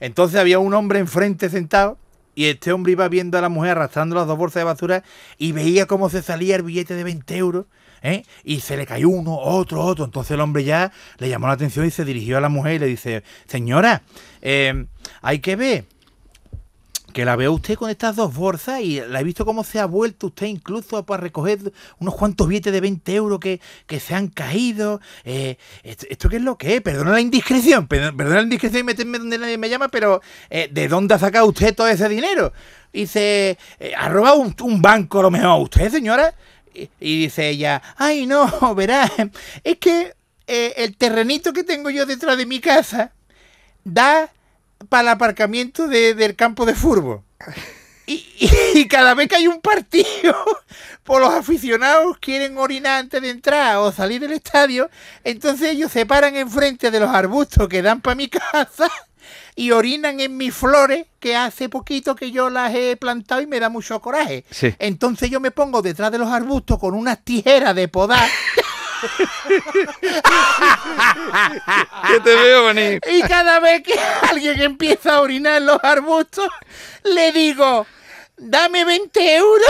Entonces 0.01 0.41
había 0.41 0.59
un 0.59 0.73
hombre 0.75 0.99
enfrente 0.99 1.51
sentado 1.51 1.99
y 2.35 2.47
este 2.47 2.73
hombre 2.73 2.93
iba 2.93 3.09
viendo 3.09 3.39
a 3.39 3.41
la 3.41 3.49
mujer 3.49 3.73
arrastrando 3.73 4.17
las 4.17 4.27
dos 4.27 4.39
bolsas 4.39 4.61
de 4.61 4.65
basura 4.65 5.05
y 5.39 5.53
veía 5.53 5.87
cómo 5.87 6.09
se 6.09 6.23
salía 6.23 6.57
el 6.57 6.63
billete 6.63 6.95
de 6.95 7.05
20 7.05 7.37
euros. 7.37 7.67
¿eh? 8.03 8.25
Y 8.43 8.61
se 8.61 8.77
le 8.77 8.87
cayó 8.87 9.09
uno, 9.09 9.37
otro, 9.39 9.83
otro. 9.83 10.05
Entonces 10.05 10.33
el 10.33 10.41
hombre 10.41 10.65
ya 10.65 10.93
le 11.19 11.29
llamó 11.29 11.47
la 11.47 11.55
atención 11.55 11.87
y 11.87 11.91
se 11.91 12.05
dirigió 12.05 12.39
a 12.39 12.41
la 12.41 12.49
mujer 12.49 12.75
y 12.75 12.79
le 12.81 12.87
dice, 12.87 13.23
señora, 13.47 14.03
eh, 14.43 14.87
hay 15.23 15.39
que 15.39 15.57
ver 15.57 15.85
que 17.15 17.25
la 17.25 17.37
veo 17.37 17.53
usted 17.53 17.77
con 17.77 17.89
estas 17.89 18.17
dos 18.17 18.35
bolsas 18.35 18.83
y 18.83 19.01
la 19.01 19.21
he 19.21 19.25
visto 19.25 19.47
cómo 19.47 19.65
se 19.65 19.79
ha 19.79 19.87
vuelto 19.87 20.27
usted 20.27 20.47
incluso 20.47 21.07
para 21.07 21.23
recoger 21.23 21.73
unos 21.99 22.15
cuantos 22.15 22.47
billetes 22.47 22.73
de 22.73 22.81
20 22.83 23.15
euros 23.15 23.41
que, 23.41 23.61
que 23.87 24.01
se 24.01 24.15
han 24.15 24.29
caído. 24.29 25.01
Eh, 25.25 25.57
¿esto, 25.83 26.29
qué 26.29 26.37
es 26.37 26.43
lo 26.43 26.59
que 26.59 26.77
es? 26.77 26.83
Perdona 26.83 27.13
la 27.13 27.21
indiscreción, 27.21 27.87
perdona, 27.87 28.35
la 28.35 28.43
indiscreción 28.43 28.81
y 28.81 28.85
meterme 28.85 29.19
donde 29.19 29.39
nadie 29.39 29.57
me 29.57 29.71
llama, 29.71 29.89
pero 29.89 30.21
eh, 30.51 30.69
¿de 30.71 30.89
dónde 30.89 31.15
ha 31.15 31.19
sacado 31.19 31.47
usted 31.47 31.75
todo 31.75 31.89
ese 31.89 32.09
dinero? 32.11 32.53
Dice, 32.93 33.57
eh, 33.81 33.93
¿ha 33.97 34.09
robado 34.11 34.53
un, 34.63 34.83
banco 34.83 35.21
a 35.21 35.23
lo 35.23 35.31
mejor 35.31 35.63
usted, 35.63 35.91
señora? 35.91 36.35
Y, 36.75 36.91
y 37.01 37.21
dice 37.23 37.49
ella, 37.49 37.81
ay 37.97 38.27
no, 38.27 38.75
verá, 38.75 39.11
es 39.63 39.79
que 39.79 40.13
eh, 40.47 40.75
el 40.77 40.97
terrenito 40.97 41.53
que 41.53 41.65
tengo 41.65 41.89
yo 41.89 42.05
detrás 42.05 42.37
de 42.37 42.45
mi 42.45 42.61
casa 42.61 43.13
da 43.83 44.31
para 44.89 45.03
el 45.03 45.09
aparcamiento 45.09 45.87
de- 45.89 46.15
del 46.15 46.37
campo 46.37 46.67
de 46.67 46.75
fútbol. 46.75 47.23
Y, 48.07 48.15
y- 48.39 48.51
y 48.81 48.89
cada 48.89 49.15
vez 49.15 49.29
que 49.29 49.37
hay 49.37 49.47
un 49.47 49.61
partido, 49.61 50.35
por 51.05 51.21
los 51.23 51.33
aficionados 51.33 52.19
quieren 52.19 52.59
orinar 52.59 53.01
antes 53.01 53.23
de 53.23 53.31
entrar 53.31 53.77
o 53.79 53.93
salir 53.93 54.21
del 54.21 54.33
estadio, 54.33 54.91
entonces 55.25 55.71
ellos 55.71 55.91
se 55.91 56.05
paran 56.05 56.37
enfrente 56.37 56.91
de 56.91 57.01
los 57.01 57.09
arbustos 57.11 57.67
que 57.69 57.81
dan 57.83 58.01
para 58.03 58.15
mi 58.15 58.29
casa 58.53 58.91
y 59.57 59.71
orinan 59.71 60.21
en 60.21 60.37
mis 60.37 60.53
flores 60.55 61.07
que 61.19 61.35
hace 61.37 61.69
poquito 61.71 62.15
que 62.15 62.31
yo 62.31 62.51
las 62.51 62.75
he 62.75 62.97
plantado 62.97 63.41
y 63.41 63.47
me 63.47 63.59
da 63.61 63.69
mucho 63.71 64.01
coraje. 64.01 64.45
Sí. 64.51 64.75
Entonces 64.81 65.31
yo 65.31 65.41
me 65.41 65.51
pongo 65.51 65.81
detrás 65.81 66.11
de 66.13 66.19
los 66.19 66.29
arbustos 66.29 66.79
con 66.79 66.93
unas 66.95 67.25
tijeras 67.25 67.75
de 67.75 67.89
podar 67.89 68.29
Que 72.09 72.21
te 72.21 72.35
veo 72.35 72.65
venir. 72.67 73.01
Y 73.11 73.23
cada 73.23 73.61
vez 73.61 73.83
que 73.83 73.95
alguien 74.29 74.61
empieza 74.61 75.15
a 75.15 75.21
orinar 75.21 75.59
en 75.59 75.67
los 75.67 75.79
arbustos, 75.83 76.49
le 77.03 77.33
digo, 77.33 77.87
dame 78.37 78.85
20 78.85 79.37
euros 79.37 79.69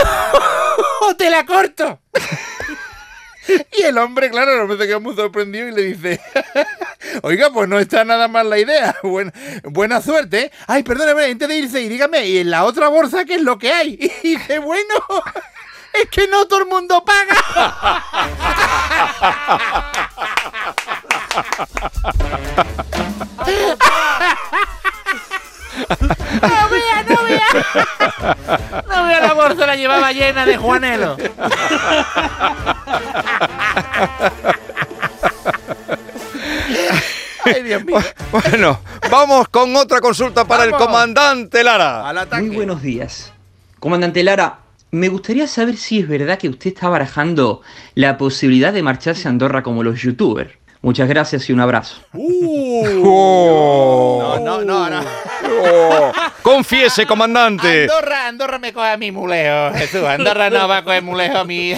o 1.01 1.15
te 1.15 1.29
la 1.29 1.45
corto. 1.45 1.99
Y 3.77 3.83
el 3.83 3.97
hombre, 3.97 4.29
claro, 4.29 4.53
el 4.53 4.61
hombre 4.61 4.77
se 4.77 4.87
queda 4.87 4.99
muy 4.99 5.15
sorprendido 5.15 5.67
y 5.67 5.71
le 5.71 5.81
dice, 5.83 6.19
oiga, 7.21 7.51
pues 7.51 7.69
no 7.69 7.79
está 7.79 8.03
nada 8.03 8.27
mal 8.27 8.49
la 8.49 8.57
idea. 8.57 8.95
Buena, 9.03 9.31
buena 9.63 10.01
suerte. 10.01 10.45
¿eh? 10.45 10.51
Ay, 10.67 10.83
perdóname, 10.83 11.25
antes 11.25 11.47
de 11.47 11.57
irse, 11.57 11.81
y 11.81 11.89
dígame, 11.89 12.25
¿y 12.25 12.39
en 12.39 12.49
la 12.49 12.63
otra 12.63 12.87
bolsa 12.87 13.25
qué 13.25 13.35
es 13.35 13.41
lo 13.41 13.57
que 13.57 13.71
hay? 13.71 13.99
Y 14.23 14.29
dice, 14.29 14.59
bueno, 14.59 14.95
es 16.01 16.09
que 16.09 16.27
no 16.27 16.45
todo 16.47 16.59
el 16.59 16.65
mundo 16.65 17.03
paga. 17.03 17.35
No 26.41 26.69
vea, 26.69 27.03
no 27.03 27.23
vea. 27.23 27.47
No 28.87 29.05
vea 29.05 29.19
la 29.21 29.33
bolsa, 29.33 29.65
la 29.65 29.75
llevaba 29.75 30.11
llena 30.11 30.45
de 30.45 30.57
Juanelo. 30.57 31.17
Ay, 37.45 37.63
Dios 37.63 37.83
mío. 37.83 37.99
Bueno, 38.31 38.79
vamos 39.11 39.47
con 39.49 39.75
otra 39.75 40.01
consulta 40.01 40.45
para 40.45 40.63
el 40.63 40.71
comandante 40.71 41.63
Lara. 41.63 42.07
Al 42.07 42.17
ataque. 42.17 42.43
Muy 42.43 42.55
buenos 42.55 42.81
días. 42.81 43.31
Comandante 43.79 44.23
Lara, 44.23 44.59
me 44.95 45.09
gustaría 45.09 45.45
saber 45.45 45.75
si 45.75 45.99
es 45.99 46.07
verdad 46.07 46.39
que 46.39 46.47
usted 46.47 46.69
está 46.69 46.87
barajando 46.87 47.61
la 47.95 48.17
posibilidad 48.17 48.71
de 48.71 48.81
marcharse 48.81 49.27
a 49.27 49.31
Andorra 49.31 49.61
como 49.61 49.83
los 49.83 50.01
youtubers. 50.01 50.51
Muchas 50.81 51.09
gracias 51.09 51.49
y 51.49 51.53
un 51.53 51.59
abrazo. 51.59 52.01
Oh. 53.07 54.39
No, 54.39 54.63
no, 54.63 54.89
no, 54.89 54.89
no. 54.89 55.01
Oh. 55.47 56.11
Confiese, 56.41 57.05
comandante. 57.05 57.83
Andorra, 57.83 58.27
Andorra 58.27 58.59
me 58.59 58.71
coge 58.73 58.89
a 58.89 58.97
mi 58.97 59.11
muleo, 59.11 59.73
Jesús. 59.73 60.03
Andorra 60.03 60.49
no 60.49 60.67
va 60.67 60.77
a 60.77 60.83
coger 60.83 61.01
muleo 61.01 61.39
a 61.39 61.43
mí. 61.45 61.73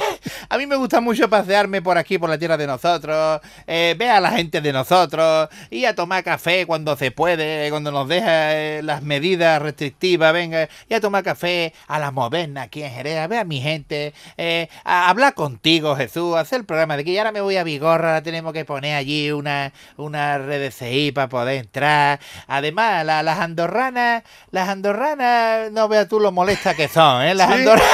A 0.49 0.57
mí 0.57 0.65
me 0.67 0.75
gusta 0.75 0.99
mucho 1.01 1.29
pasearme 1.29 1.81
por 1.81 1.97
aquí, 1.97 2.17
por 2.17 2.29
la 2.29 2.37
tierra 2.37 2.57
de 2.57 2.67
nosotros, 2.67 3.41
eh, 3.65 3.95
ver 3.97 4.09
a 4.11 4.19
la 4.19 4.31
gente 4.31 4.61
de 4.61 4.73
nosotros, 4.73 5.49
y 5.69 5.85
a 5.85 5.95
tomar 5.95 6.23
café 6.23 6.65
cuando 6.65 6.95
se 6.95 7.11
puede, 7.11 7.69
cuando 7.69 7.91
nos 7.91 8.07
deja 8.07 8.55
eh, 8.55 8.81
las 8.83 9.01
medidas 9.03 9.61
restrictivas, 9.61 10.33
venga, 10.33 10.67
y 10.89 10.93
a 10.93 11.01
tomar 11.01 11.23
café 11.23 11.73
a 11.87 11.99
la 11.99 12.11
moderna 12.11 12.63
aquí 12.63 12.83
en 12.83 12.91
Jerez, 12.91 13.17
a 13.19 13.27
ver 13.27 13.39
a 13.39 13.43
mi 13.45 13.61
gente, 13.61 14.13
eh, 14.37 14.67
a 14.83 15.09
hablar 15.09 15.33
contigo, 15.33 15.95
Jesús, 15.95 16.35
a 16.35 16.41
hacer 16.41 16.59
el 16.61 16.65
programa 16.65 16.97
de 16.97 17.03
que 17.05 17.11
y 17.11 17.17
ahora 17.17 17.31
me 17.31 17.41
voy 17.41 17.57
a 17.57 17.63
Vigorra, 17.63 18.21
tenemos 18.21 18.53
que 18.53 18.65
poner 18.65 18.95
allí 18.95 19.31
una, 19.31 19.71
una 19.97 20.37
RDCI 20.37 21.11
para 21.13 21.29
poder 21.29 21.55
entrar. 21.59 22.19
Además, 22.47 23.05
la- 23.05 23.23
las 23.23 23.39
andorranas, 23.61 24.21
las 24.51 24.69
andorranas, 24.69 25.71
no 25.71 25.87
veas 25.87 26.07
tú 26.07 26.19
lo 26.19 26.31
molestas 26.31 26.75
que 26.75 26.87
son, 26.87 27.23
¿eh? 27.23 27.33
Las 27.33 27.47
¿Sí? 27.47 27.53
andorranas. 27.55 27.89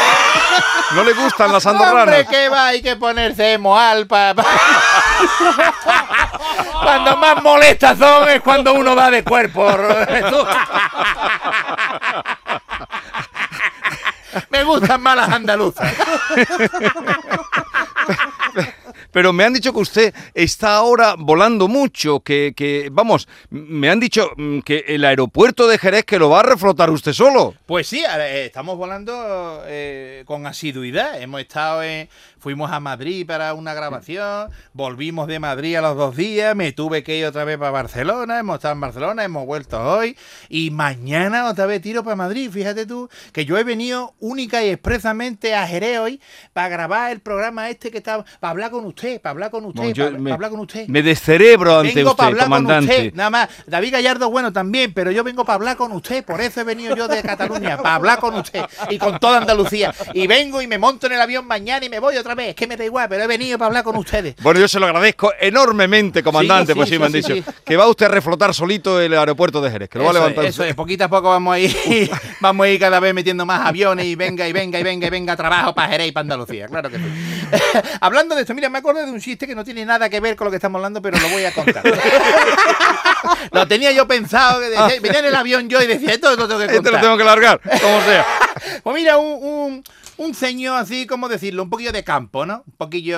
¿No 0.94 1.04
le 1.06 1.14
gustan 1.14 1.54
las 1.54 1.66
Hombre, 1.70 1.86
andorranas? 1.86 2.28
que 2.28 2.50
va, 2.50 2.68
hay 2.68 2.82
que 2.82 2.98
ponerse 2.98 3.58
moal 3.58 4.06
pa- 4.06 4.36
Cuando 6.84 7.16
más 7.16 7.42
molestas 7.42 7.98
son 7.98 8.28
es 8.30 8.42
cuando 8.42 8.74
uno 8.74 8.94
va 8.94 9.10
de 9.10 9.24
cuerpo. 9.24 9.66
Me 14.50 14.64
gustan 14.64 15.00
más 15.02 15.16
las 15.16 15.30
andaluzas. 15.30 15.94
Me 19.34 19.44
han 19.44 19.54
dicho 19.54 19.74
que 19.74 19.80
usted 19.80 20.14
está 20.34 20.76
ahora 20.76 21.16
volando 21.18 21.68
mucho, 21.68 22.20
que, 22.20 22.54
que, 22.56 22.90
vamos, 22.92 23.28
me 23.50 23.90
han 23.90 24.00
dicho 24.00 24.30
mm, 24.38 24.60
que 24.60 24.86
el 24.88 25.04
aeropuerto 25.06 25.68
de 25.68 25.78
Jerez 25.78 26.06
que 26.06 26.20
lo 26.20 26.30
va 26.30 26.42
a 26.42 26.44
reflotar 26.44 26.90
usted 26.90 27.14
solo. 27.14 27.56
Pues 27.66 27.88
sí, 27.88 28.04
eh, 28.04 28.46
estamos 28.46 28.78
volando 28.78 29.64
eh, 29.66 30.24
con 30.26 30.46
asiduidad. 30.46 31.22
Hemos 31.22 31.42
estado 31.42 31.84
en, 31.84 32.10
fuimos 32.40 32.72
a 32.72 32.80
Madrid 32.80 33.26
para 33.26 33.54
una 33.54 33.74
grabación, 33.74 34.50
volvimos 34.74 35.28
de 35.28 35.40
Madrid 35.40 35.76
a 35.76 35.82
los 35.82 35.96
dos 35.96 36.16
días, 36.16 36.56
me 36.56 36.72
tuve 36.74 37.04
que 37.04 37.18
ir 37.18 37.26
otra 37.26 37.46
vez 37.46 37.58
para 37.58 37.72
Barcelona, 37.72 38.40
hemos 38.40 38.56
estado 38.56 38.74
en 38.74 38.82
Barcelona, 38.82 39.24
hemos 39.24 39.46
vuelto 39.46 39.82
hoy 39.82 40.18
y 40.50 40.70
mañana 40.70 41.50
otra 41.50 41.66
vez 41.66 41.82
tiro 41.82 42.04
para 42.04 42.16
Madrid. 42.16 42.52
Fíjate 42.52 42.86
tú 42.86 43.10
que 43.32 43.46
yo 43.46 43.58
he 43.58 43.64
venido 43.64 44.14
única 44.20 44.64
y 44.64 44.70
expresamente 44.70 45.56
a 45.56 45.66
Jerez 45.68 46.00
hoy 46.00 46.22
para 46.52 46.70
grabar 46.70 47.12
el 47.12 47.20
programa 47.20 47.70
este 47.70 47.92
que 47.92 48.00
está, 48.00 48.24
para 48.40 48.52
hablar 48.52 48.72
con 48.72 48.86
usted, 48.86 49.22
para 49.24 49.32
hablar 49.32 49.52
con 49.52 49.64
usted, 49.66 49.96
para, 49.96 50.10
me- 50.12 50.18
para 50.24 50.34
hablar 50.36 50.52
con 50.52 50.60
usted. 50.60 50.86
Me 50.90 51.02
descerebro 51.02 51.80
ante 51.80 51.94
Vengo 51.96 52.14
para 52.14 52.30
usted, 52.32 52.42
hablar 52.44 52.50
con 52.60 52.66
comandante. 52.66 52.98
usted, 53.08 53.14
nada 53.16 53.30
más. 53.30 53.50
David 53.66 53.94
Gallardo, 53.94 54.30
bueno, 54.30 54.52
también, 54.52 54.94
pero 54.94 55.12
yo 55.12 55.24
vengo 55.24 55.46
para 55.46 55.56
hablar 55.56 55.78
con 55.78 55.94
usted, 55.94 56.26
por 56.26 56.42
eso 56.42 56.60
he 56.60 56.66
venido 56.66 56.94
yo 56.94 57.08
de 57.08 57.24
Cataluña, 57.24 57.78
para 57.78 57.96
hablar 57.96 58.20
con 58.20 58.36
usted 58.36 58.66
y 58.90 58.98
con 58.98 59.18
toda 59.20 59.38
Andalucía. 59.38 59.96
Y 60.14 60.28
vengo 60.28 60.62
y 60.62 60.68
me 60.68 60.78
monto 60.78 61.08
en 61.08 61.14
el 61.14 61.22
avión 61.22 61.48
mañana 61.48 61.86
y 61.86 61.90
me 61.90 62.00
voy 62.00 62.18
otra 62.18 62.36
vez, 62.36 62.50
es 62.50 62.56
que 62.56 62.68
me 62.68 62.76
da 62.76 62.84
igual, 62.84 63.08
pero 63.08 63.24
he 63.24 63.28
venido 63.28 63.58
para 63.58 63.68
hablar 63.68 63.84
con 63.86 63.96
ustedes. 63.96 64.36
Bueno, 64.42 64.60
yo 64.60 64.68
se 64.68 64.78
lo 64.78 64.88
agradezco 64.88 65.32
enormemente, 65.40 66.22
comandante, 66.22 66.74
Sí, 66.74 66.76
pues 66.78 66.90
sí, 66.90 66.96
sí, 66.96 67.00
me 67.00 67.06
han 67.06 67.12
dicho 67.14 67.34
sí. 67.34 67.44
que 67.66 67.78
va 67.78 67.88
usted 67.88 68.08
a 68.08 68.10
reflotar 68.10 68.54
solito 68.54 69.00
el 69.00 69.14
aeropuerto 69.14 69.62
de 69.62 69.72
Jerez, 69.72 69.88
que 69.90 70.00
lo 70.00 70.04
va 70.04 70.10
a 70.10 70.14
Eso 70.14 70.20
es, 70.20 70.30
levantar. 70.32 70.46
eso 70.50 70.64
es, 70.66 70.76
poquito 70.76 71.06
a 71.06 71.08
poco 71.08 71.30
vamos 71.30 71.54
a 71.56 71.60
ir, 71.60 71.74
vamos 72.42 72.66
a 72.66 72.70
ir 72.70 72.78
cada 72.80 73.00
vez 73.00 73.14
metiendo 73.14 73.46
más 73.46 73.66
aviones 73.66 74.06
y 74.06 74.16
venga 74.16 74.46
y 74.50 74.52
venga 74.52 74.80
y 74.80 74.84
venga 74.84 75.08
y 75.08 75.10
venga 75.10 75.36
trabajo 75.38 75.74
para 75.74 75.88
Jerez 75.94 76.08
y 76.10 76.12
para 76.12 76.24
Andalucía, 76.24 76.68
claro 76.68 76.90
que 76.90 76.98
sí. 76.98 77.04
Hablando 78.02 78.36
de 78.36 78.42
esto, 78.42 78.54
mira, 78.54 78.70
me 78.70 78.80
acuerdo 78.80 79.03
de 79.06 79.12
un 79.12 79.20
chiste 79.20 79.46
que 79.48 79.56
no 79.56 79.64
tiene 79.64 79.86
nada 79.86 80.10
que 80.10 80.20
ver 80.20 80.36
con 80.36 80.46
lo 80.46 80.52
que 80.52 80.58
estamos 80.58 80.80
hablando, 80.80 81.02
pero 81.02 81.18
lo 81.20 81.30
voy 81.30 81.46
a 81.46 81.54
contar. 81.54 81.84
lo 83.52 83.68
tenía 83.68 83.92
yo 83.92 84.08
pensado, 84.08 84.60
que 84.60 84.70
decía- 84.70 85.00
venía 85.02 85.20
en 85.20 85.26
el 85.26 85.36
avión 85.36 85.70
yo 85.70 85.82
y 85.82 85.88
decía, 85.88 86.12
esto 86.14 86.36
lo 86.36 86.48
tengo 86.48 86.60
que 86.60 86.68
contar. 86.76 86.94
lo 86.94 87.00
tengo 87.02 87.18
que 87.18 87.24
largar, 87.24 87.60
como 87.62 88.02
sea. 88.02 88.26
Pues 88.84 88.96
mira, 88.96 89.18
un, 89.18 89.44
un, 89.44 89.84
un 90.18 90.34
señor 90.34 90.78
así, 90.78 91.06
¿cómo 91.06 91.28
decirlo? 91.28 91.64
Un 91.64 91.70
poquillo 91.70 91.92
de 91.92 92.04
campo, 92.04 92.46
¿no? 92.46 92.64
Un 92.66 92.74
poquillo, 92.78 93.18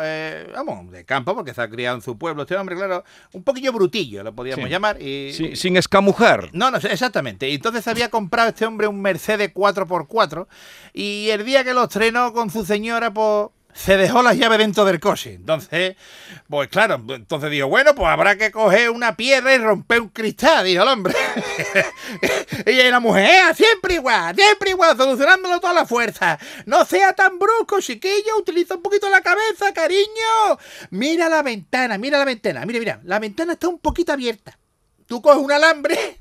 eh, 0.00 0.48
vamos, 0.54 0.90
de 0.90 1.04
campo, 1.04 1.34
porque 1.34 1.52
se 1.52 1.60
ha 1.60 1.68
criado 1.68 1.96
en 1.96 2.02
su 2.02 2.16
pueblo 2.16 2.42
este 2.42 2.56
hombre, 2.56 2.76
claro. 2.76 3.04
Un 3.32 3.42
poquillo 3.42 3.72
brutillo, 3.72 4.22
lo 4.22 4.34
podríamos 4.34 4.64
Sí. 4.64 4.70
llamar. 4.70 5.00
Y, 5.02 5.32
Sí, 5.34 5.54
sin 5.56 5.76
escamujar. 5.76 6.48
no, 6.52 6.70
no, 6.70 6.78
exactamente. 6.78 7.52
Entonces 7.52 7.86
había 7.88 8.08
comprado 8.08 8.48
este 8.50 8.64
hombre 8.64 8.86
un 8.86 9.02
Mercedes 9.02 9.52
4x4 9.52 10.46
y 10.94 11.28
el 11.30 11.44
día 11.44 11.62
que 11.64 11.74
lo 11.74 11.84
estrenó 11.84 12.32
con 12.32 12.48
su 12.50 12.64
señora, 12.64 13.12
pues 13.12 13.48
se 13.76 13.96
dejó 13.98 14.22
las 14.22 14.36
llaves 14.38 14.58
dentro 14.58 14.84
del 14.86 14.98
coche. 14.98 15.34
Entonces, 15.34 15.96
pues 16.48 16.68
claro, 16.68 17.02
entonces 17.10 17.50
dijo, 17.50 17.68
bueno, 17.68 17.94
pues 17.94 18.08
habrá 18.08 18.36
que 18.36 18.50
coger 18.50 18.90
una 18.90 19.16
piedra 19.16 19.54
y 19.54 19.58
romper 19.58 20.00
un 20.00 20.08
cristal, 20.08 20.64
dijo 20.64 20.82
el 20.82 20.88
hombre. 20.88 21.14
y 22.66 22.72
la 22.90 23.00
mujer, 23.00 23.26
"Eh, 23.26 23.54
siempre 23.54 23.94
igual, 23.94 24.34
siempre 24.34 24.70
igual, 24.70 24.96
solucionándolo 24.96 25.60
toda 25.60 25.74
la 25.74 25.84
fuerza. 25.86 26.38
No 26.64 26.84
sea 26.86 27.12
tan 27.12 27.38
brusco, 27.38 27.80
chiquillo, 27.80 28.38
utiliza 28.38 28.76
un 28.76 28.82
poquito 28.82 29.10
la 29.10 29.20
cabeza, 29.20 29.72
cariño. 29.74 30.58
Mira 30.90 31.28
la 31.28 31.42
ventana, 31.42 31.98
mira 31.98 32.18
la 32.18 32.24
ventana, 32.24 32.64
mira, 32.64 32.78
mira, 32.78 33.00
la 33.04 33.18
ventana 33.18 33.52
está 33.52 33.68
un 33.68 33.78
poquito 33.78 34.12
abierta. 34.12 34.58
Tú 35.06 35.20
coges 35.20 35.42
un 35.42 35.52
alambre 35.52 36.18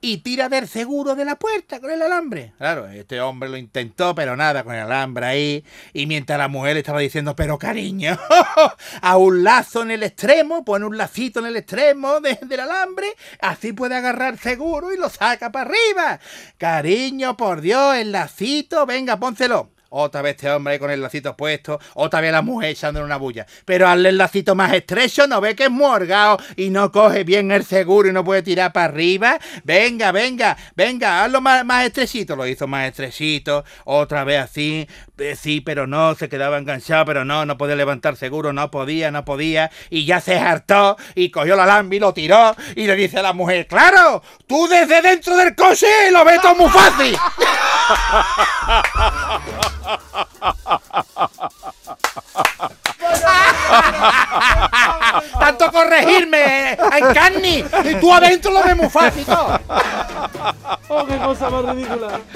y 0.00 0.18
tira 0.18 0.48
del 0.48 0.66
seguro 0.68 1.14
de 1.14 1.24
la 1.24 1.36
puerta 1.36 1.80
con 1.80 1.90
el 1.90 2.00
alambre. 2.02 2.52
Claro, 2.58 2.86
este 2.88 3.20
hombre 3.20 3.48
lo 3.48 3.56
intentó, 3.56 4.14
pero 4.14 4.36
nada, 4.36 4.64
con 4.64 4.74
el 4.74 4.80
alambre 4.82 5.26
ahí. 5.26 5.64
Y 5.92 6.06
mientras 6.06 6.38
la 6.38 6.48
mujer 6.48 6.76
estaba 6.76 7.00
diciendo, 7.00 7.36
pero 7.36 7.58
cariño, 7.58 8.18
a 9.02 9.16
un 9.16 9.44
lazo 9.44 9.82
en 9.82 9.90
el 9.90 10.02
extremo, 10.02 10.64
pone 10.64 10.86
un 10.86 10.96
lacito 10.96 11.40
en 11.40 11.46
el 11.46 11.56
extremo 11.56 12.20
de- 12.20 12.38
del 12.42 12.60
alambre, 12.60 13.08
así 13.40 13.72
puede 13.72 13.94
agarrar 13.96 14.38
seguro 14.38 14.92
y 14.92 14.96
lo 14.98 15.08
saca 15.08 15.52
para 15.52 15.70
arriba. 15.70 16.20
Cariño, 16.58 17.36
por 17.36 17.60
Dios, 17.60 17.96
el 17.96 18.12
lacito, 18.12 18.86
venga, 18.86 19.18
pónselo. 19.18 19.70
Otra 19.92 20.22
vez 20.22 20.36
este 20.36 20.48
hombre 20.48 20.78
con 20.78 20.88
el 20.92 21.00
lacito 21.00 21.36
puesto, 21.36 21.80
otra 21.94 22.20
vez 22.20 22.30
la 22.30 22.42
mujer 22.42 22.70
echándole 22.70 23.04
una 23.04 23.16
bulla. 23.16 23.44
Pero 23.64 23.88
hazle 23.88 24.10
el 24.10 24.18
lacito 24.18 24.54
más 24.54 24.72
estrecho, 24.72 25.26
no 25.26 25.40
ve 25.40 25.56
que 25.56 25.64
es 25.64 25.70
morgado 25.70 26.38
y 26.54 26.70
no 26.70 26.92
coge 26.92 27.24
bien 27.24 27.50
el 27.50 27.64
seguro 27.64 28.08
y 28.08 28.12
no 28.12 28.22
puede 28.22 28.42
tirar 28.42 28.72
para 28.72 28.86
arriba. 28.86 29.40
Venga, 29.64 30.12
venga, 30.12 30.56
venga, 30.76 31.24
hazlo 31.24 31.40
más, 31.40 31.84
estrechito. 31.84 32.36
Lo 32.36 32.46
hizo 32.46 32.68
más 32.68 32.86
estrechito, 32.86 33.64
otra 33.84 34.22
vez 34.22 34.44
así, 34.44 34.86
eh, 35.18 35.34
sí, 35.34 35.60
pero 35.60 35.88
no, 35.88 36.14
se 36.14 36.28
quedaba 36.28 36.58
enganchado, 36.58 37.04
pero 37.04 37.24
no, 37.24 37.44
no 37.44 37.58
podía 37.58 37.74
levantar 37.74 38.14
seguro, 38.14 38.52
no 38.52 38.70
podía, 38.70 39.10
no 39.10 39.24
podía. 39.24 39.72
Y 39.90 40.04
ya 40.04 40.20
se 40.20 40.38
hartó 40.38 40.96
y 41.16 41.32
cogió 41.32 41.56
la 41.56 41.64
alambre 41.64 41.96
y 41.96 42.00
lo 42.00 42.14
tiró 42.14 42.54
y 42.76 42.86
le 42.86 42.94
dice 42.94 43.18
a 43.18 43.22
la 43.22 43.32
mujer, 43.32 43.66
claro, 43.66 44.22
tú 44.46 44.68
desde 44.68 45.02
dentro 45.02 45.36
del 45.36 45.56
coche 45.56 45.88
lo 46.12 46.24
ves 46.24 46.40
todo 46.40 46.54
muy 46.54 46.70
fácil. 46.70 47.16
Tanto 55.38 55.70
corregirme, 55.72 56.72
Encarni. 56.72 57.64
Y 57.84 57.94
tú 58.00 58.12
adentro 58.12 58.52
lo 58.52 58.62
ves 58.62 58.76
muy 58.76 58.88
fácil. 58.88 59.24
todo. 59.24 59.58
¡Oh, 60.88 61.06
qué 61.06 61.18
cosa 61.18 61.50
más 61.50 61.64
ridícula! 61.74 62.20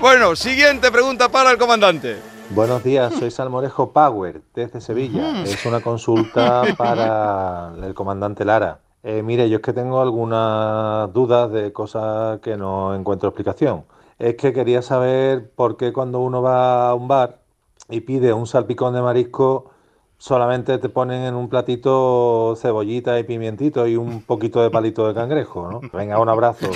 Bueno, 0.00 0.36
siguiente 0.36 0.90
pregunta 0.90 1.28
para 1.30 1.50
el 1.50 1.58
comandante. 1.58 2.18
Buenos 2.50 2.84
días, 2.84 3.12
soy 3.14 3.30
Salmorejo 3.30 3.92
Power 3.92 4.42
desde 4.54 4.80
Sevilla. 4.80 5.42
Es 5.42 5.64
una 5.64 5.80
consulta 5.80 6.62
para 6.76 7.72
el 7.82 7.94
comandante 7.94 8.44
Lara. 8.44 8.78
Eh, 9.02 9.22
mire, 9.22 9.48
yo 9.48 9.56
es 9.56 9.62
que 9.62 9.72
tengo 9.72 10.00
algunas 10.00 11.12
dudas 11.12 11.50
de 11.50 11.72
cosas 11.72 12.40
que 12.40 12.56
no 12.56 12.94
encuentro 12.94 13.28
explicación. 13.28 13.84
Es 14.18 14.36
que 14.36 14.52
quería 14.52 14.82
saber 14.82 15.50
por 15.50 15.76
qué 15.76 15.92
cuando 15.92 16.20
uno 16.20 16.40
va 16.42 16.88
a 16.88 16.94
un 16.94 17.08
bar 17.08 17.40
y 17.90 18.00
pide 18.00 18.32
un 18.32 18.46
salpicón 18.46 18.94
de 18.94 19.02
marisco, 19.02 19.70
solamente 20.18 20.78
te 20.78 20.88
ponen 20.88 21.22
en 21.24 21.34
un 21.34 21.48
platito 21.48 22.54
cebollita 22.56 23.18
y 23.18 23.24
pimientito 23.24 23.86
y 23.86 23.96
un 23.96 24.22
poquito 24.22 24.62
de 24.62 24.70
palito 24.70 25.06
de 25.06 25.14
cangrejo, 25.14 25.70
¿no? 25.70 25.80
Venga, 25.92 26.18
un 26.18 26.28
abrazo. 26.28 26.70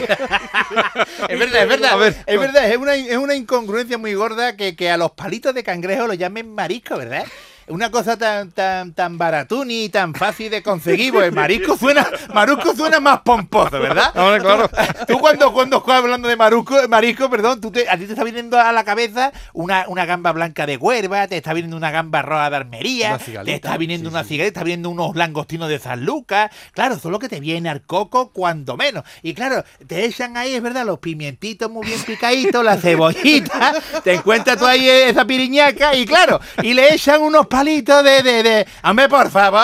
Es 1.29 1.39
verdad, 1.39 1.63
es 1.63 1.69
verdad. 1.69 1.93
A 1.93 1.97
ver. 1.97 2.17
es 2.27 2.39
verdad, 2.39 2.71
es 2.71 2.77
una, 2.77 2.95
es 2.95 3.17
una 3.17 3.35
incongruencia 3.35 3.99
muy 3.99 4.15
gorda 4.15 4.57
que, 4.57 4.77
que 4.77 4.91
a 4.91 4.97
los 4.97 5.13
palitos 5.13 5.55
de 5.55 5.63
cangrejo 5.63 6.07
lo 6.07 6.15
llamen 6.15 6.55
marisco, 6.55 6.97
¿verdad? 6.97 7.25
Una 7.71 7.91
cosa 7.91 8.17
tan, 8.17 8.51
tan, 8.51 8.93
tan 8.93 9.17
baratuni 9.17 9.85
y 9.85 9.89
tan 9.89 10.13
fácil 10.15 10.51
de 10.51 10.63
conseguir, 10.63 11.13
pues 11.13 11.33
marisco 11.33 11.77
suena, 11.77 12.07
marisco 12.35 12.75
suena 12.75 13.01
más 13.01 13.21
pomposo, 13.21 13.79
¿verdad? 13.81 14.13
Hombre, 14.17 14.41
claro. 14.41 14.71
Tú 15.07 15.19
cuando, 15.19 15.53
cuando 15.53 15.79
estás 15.79 15.95
hablando 15.97 16.29
de 16.29 16.37
marisco, 16.37 16.77
marisco, 16.89 17.31
perdón, 17.31 17.61
tú 17.61 17.71
te- 17.71 17.89
a 17.89 17.97
ti 17.97 18.07
te 18.07 18.13
está 18.13 18.25
viniendo 18.25 18.59
a 18.59 18.73
la 18.73 18.85
cabeza 18.85 19.33
una, 19.53 19.85
una 19.89 20.05
gamba 20.05 20.33
blanca 20.33 20.67
de 20.67 20.77
Huerva, 20.77 21.27
te 21.29 21.37
está 21.37 21.53
viniendo 21.53 21.77
una 21.77 21.91
gamba 21.91 22.23
roja 22.23 22.51
de 22.51 22.57
Almería, 22.57 23.19
Una 23.29 23.45
te 23.45 23.55
está 23.55 23.77
viniendo 23.77 24.11
sí, 24.11 24.15
una 24.15 24.23
sí. 24.25 24.29
cigareta, 24.31 24.59
está 24.61 24.65
viniendo 24.65 24.91
unos 24.91 25.15
langostinos 25.17 25.69
de 25.69 25.79
San 25.79 26.05
Lucas. 26.05 26.51
Claro, 26.73 26.97
eso 26.97 27.09
es 27.09 27.13
lo 27.13 27.19
que 27.19 27.29
te 27.29 27.41
viene 27.41 27.69
al 27.69 27.83
coco 27.83 28.31
cuando 28.33 28.77
menos. 28.77 29.05
Y 29.23 29.33
claro, 29.35 29.65
te 29.87 30.05
echan 30.05 30.37
ahí, 30.37 30.55
es 30.55 30.63
verdad, 30.63 30.85
los 30.85 30.99
pimientitos 30.99 31.71
muy 31.71 31.87
bien 31.87 32.01
picaditos, 32.03 32.65
la 32.65 32.77
cebollita, 32.77 33.75
te 34.03 34.15
encuentras 34.15 34.59
tú 34.59 34.67
ahí 34.67 34.89
esa 34.89 35.25
piriñaca 35.25 35.95
y 35.95 36.05
claro, 36.05 36.41
y 36.63 36.75
le 36.75 36.95
echan 36.95 37.23
unos 37.23 37.47
palitos 37.61 38.03
de, 38.03 38.23
de, 38.23 38.43
de, 38.43 38.67
hombre, 38.85 39.07
por 39.07 39.31
favor, 39.31 39.61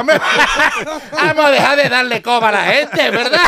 hombre. 0.00 0.20
vamos 1.12 1.44
a 1.44 1.50
dejar 1.52 1.76
de 1.76 1.88
darle 1.88 2.20
coba 2.20 2.48
a 2.48 2.52
la 2.52 2.64
gente, 2.64 3.10
¿verdad? 3.10 3.38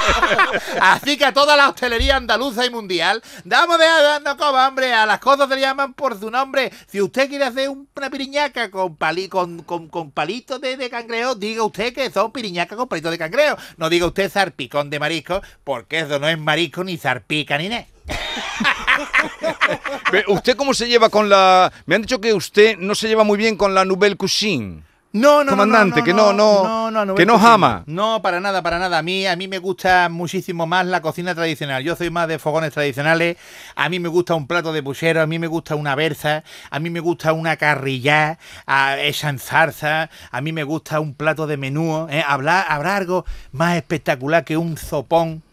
Así 0.80 1.16
que 1.16 1.24
a 1.24 1.32
toda 1.32 1.56
la 1.56 1.70
hostelería 1.70 2.14
andaluza 2.14 2.64
y 2.64 2.70
mundial, 2.70 3.20
damos 3.42 3.76
de 3.78 3.84
dando 3.84 4.36
coba, 4.36 4.68
hombre, 4.68 4.94
a 4.94 5.06
las 5.06 5.18
cosas 5.18 5.48
se 5.48 5.56
le 5.56 5.60
llaman 5.62 5.92
por 5.94 6.16
su 6.20 6.30
nombre. 6.30 6.70
Si 6.86 7.00
usted 7.02 7.28
quiere 7.28 7.46
hacer 7.46 7.68
un- 7.68 7.88
una 7.96 8.10
piriñaca 8.10 8.70
con, 8.70 8.94
pali, 8.94 9.28
con, 9.28 9.64
con, 9.64 9.88
con 9.88 10.12
palitos 10.12 10.60
de, 10.60 10.76
de 10.76 10.88
cangrejo, 10.88 11.34
diga 11.34 11.64
usted 11.64 11.92
que 11.92 12.12
son 12.12 12.30
piriñacas 12.30 12.78
con 12.78 12.86
palitos 12.86 13.10
de 13.10 13.18
cangrejo. 13.18 13.56
No 13.76 13.88
diga 13.90 14.06
usted 14.06 14.30
zarpicón 14.30 14.88
de 14.88 15.00
marisco, 15.00 15.42
porque 15.64 15.98
eso 15.98 16.20
no 16.20 16.28
es 16.28 16.38
marisco 16.38 16.84
ni 16.84 16.96
zarpica 16.96 17.58
ni 17.58 17.70
nada. 17.70 17.86
¿Usted 20.28 20.56
cómo 20.56 20.74
se 20.74 20.88
lleva 20.88 21.08
con 21.08 21.28
la...? 21.28 21.72
Me 21.86 21.94
han 21.94 22.02
dicho 22.02 22.20
que 22.20 22.32
usted 22.32 22.76
no 22.78 22.94
se 22.94 23.08
lleva 23.08 23.24
muy 23.24 23.38
bien 23.38 23.56
con 23.56 23.74
la 23.74 23.84
Nouvelle 23.84 24.16
Cuisine. 24.16 24.82
No, 25.12 25.44
no, 25.44 25.50
Comandante, 25.50 26.02
que 26.02 26.12
no- 26.12 26.32
no- 26.32 27.14
que 27.14 27.24
no 27.24 27.38
jama. 27.38 27.84
No, 27.86 28.20
para 28.20 28.40
nada, 28.40 28.62
para 28.62 28.80
nada. 28.80 28.98
A 28.98 29.02
mí, 29.02 29.24
a 29.28 29.36
mí 29.36 29.46
me 29.46 29.58
gusta 29.58 30.08
muchísimo 30.08 30.66
más 30.66 30.86
la 30.86 31.02
cocina 31.02 31.36
tradicional. 31.36 31.84
Yo 31.84 31.94
soy 31.94 32.10
más 32.10 32.26
de 32.26 32.40
fogones 32.40 32.72
tradicionales. 32.72 33.36
A 33.76 33.88
mí 33.88 34.00
me 34.00 34.08
gusta 34.08 34.34
un 34.34 34.48
plato 34.48 34.72
de 34.72 34.82
puchero, 34.82 35.22
a 35.22 35.26
mí 35.26 35.38
me 35.38 35.46
gusta 35.46 35.76
una 35.76 35.94
berza, 35.94 36.42
a 36.68 36.80
mí 36.80 36.90
me 36.90 36.98
gusta 36.98 37.32
una 37.32 37.56
carrillá 37.56 38.40
a- 38.66 38.98
hecha 38.98 39.28
en 39.28 39.38
zarza, 39.38 40.10
a 40.32 40.40
mí 40.40 40.50
me 40.52 40.64
gusta 40.64 40.98
un 40.98 41.14
plato 41.14 41.46
de 41.46 41.58
menú. 41.58 42.08
¿eh? 42.10 42.24
Habrá, 42.26 42.62
habrá 42.62 42.96
algo 42.96 43.24
más 43.52 43.76
espectacular 43.76 44.44
que 44.44 44.56
un 44.56 44.76
sopón 44.76 45.44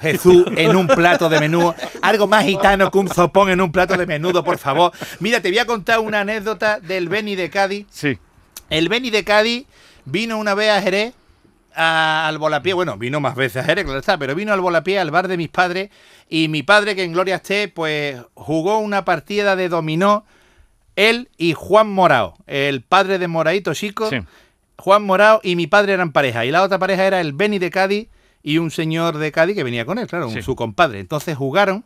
Jesús 0.00 0.44
en 0.56 0.76
un 0.76 0.86
plato 0.86 1.28
de 1.28 1.40
menudo. 1.40 1.74
Algo 2.02 2.26
más 2.26 2.44
gitano 2.44 2.90
que 2.90 2.98
un 2.98 3.08
zopón 3.08 3.50
en 3.50 3.60
un 3.60 3.72
plato 3.72 3.96
de 3.96 4.06
menudo, 4.06 4.44
por 4.44 4.58
favor. 4.58 4.92
Mira, 5.20 5.40
te 5.40 5.48
voy 5.50 5.58
a 5.58 5.66
contar 5.66 6.00
una 6.00 6.20
anécdota 6.20 6.80
del 6.80 7.08
Beni 7.08 7.36
de 7.36 7.50
Cádiz. 7.50 7.86
Sí. 7.90 8.18
El 8.70 8.88
Beni 8.88 9.10
de 9.10 9.24
Cádiz 9.24 9.66
vino 10.04 10.38
una 10.38 10.54
vez 10.54 10.70
a 10.70 10.82
Jerez 10.82 11.14
a- 11.74 12.26
al 12.26 12.38
Volapié, 12.38 12.72
bueno, 12.74 12.96
vino 12.98 13.20
más 13.20 13.36
veces 13.36 13.62
a 13.62 13.64
Jerez, 13.66 13.84
claro 13.84 14.00
está, 14.00 14.18
pero 14.18 14.34
vino 14.34 14.52
al 14.52 14.60
Volapié, 14.60 14.98
al 14.98 15.10
bar 15.12 15.28
de 15.28 15.36
mis 15.36 15.48
padres, 15.48 15.90
y 16.28 16.48
mi 16.48 16.62
padre, 16.64 16.96
que 16.96 17.04
en 17.04 17.12
gloria 17.12 17.36
esté, 17.36 17.68
pues 17.68 18.16
jugó 18.34 18.78
una 18.78 19.04
partida 19.04 19.54
de 19.54 19.68
dominó, 19.68 20.24
él 20.96 21.28
y 21.36 21.52
Juan 21.52 21.88
Morao, 21.88 22.34
el 22.48 22.82
padre 22.82 23.18
de 23.18 23.28
Moraito 23.28 23.74
Chico, 23.74 24.10
Sí. 24.10 24.18
Juan 24.76 25.04
Morao 25.04 25.40
y 25.44 25.54
mi 25.56 25.66
padre 25.68 25.92
eran 25.92 26.10
pareja, 26.12 26.44
y 26.44 26.50
la 26.50 26.62
otra 26.62 26.78
pareja 26.78 27.04
era 27.06 27.20
el 27.20 27.32
Beni 27.32 27.58
de 27.60 27.70
Cádiz 27.70 28.08
y 28.42 28.58
un 28.58 28.70
señor 28.70 29.18
de 29.18 29.32
Cádiz 29.32 29.56
que 29.56 29.64
venía 29.64 29.84
con 29.84 29.98
él, 29.98 30.06
claro, 30.06 30.30
Sí. 30.30 30.42
su 30.42 30.54
compadre. 30.56 31.00
Entonces 31.00 31.36
jugaron 31.36 31.84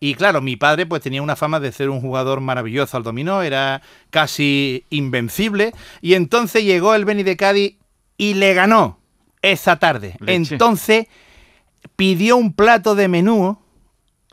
y 0.00 0.14
claro, 0.14 0.40
mi 0.40 0.56
padre 0.56 0.86
pues 0.86 1.02
tenía 1.02 1.20
una 1.22 1.36
fama 1.36 1.60
de 1.60 1.72
ser 1.72 1.90
un 1.90 2.00
jugador 2.00 2.40
maravilloso 2.40 2.96
al 2.96 3.02
dominó, 3.02 3.42
era 3.42 3.82
casi 4.10 4.84
invencible 4.88 5.74
y 6.00 6.14
entonces 6.14 6.64
llegó 6.64 6.94
el 6.94 7.04
Beni 7.04 7.22
de 7.22 7.36
Cádiz 7.36 7.76
y 8.16 8.34
le 8.34 8.54
ganó 8.54 8.98
esa 9.42 9.78
tarde. 9.78 10.16
Leche. 10.20 10.54
Entonces 10.54 11.06
pidió 11.96 12.36
un 12.36 12.54
plato 12.54 12.94
de 12.94 13.08
menú 13.08 13.58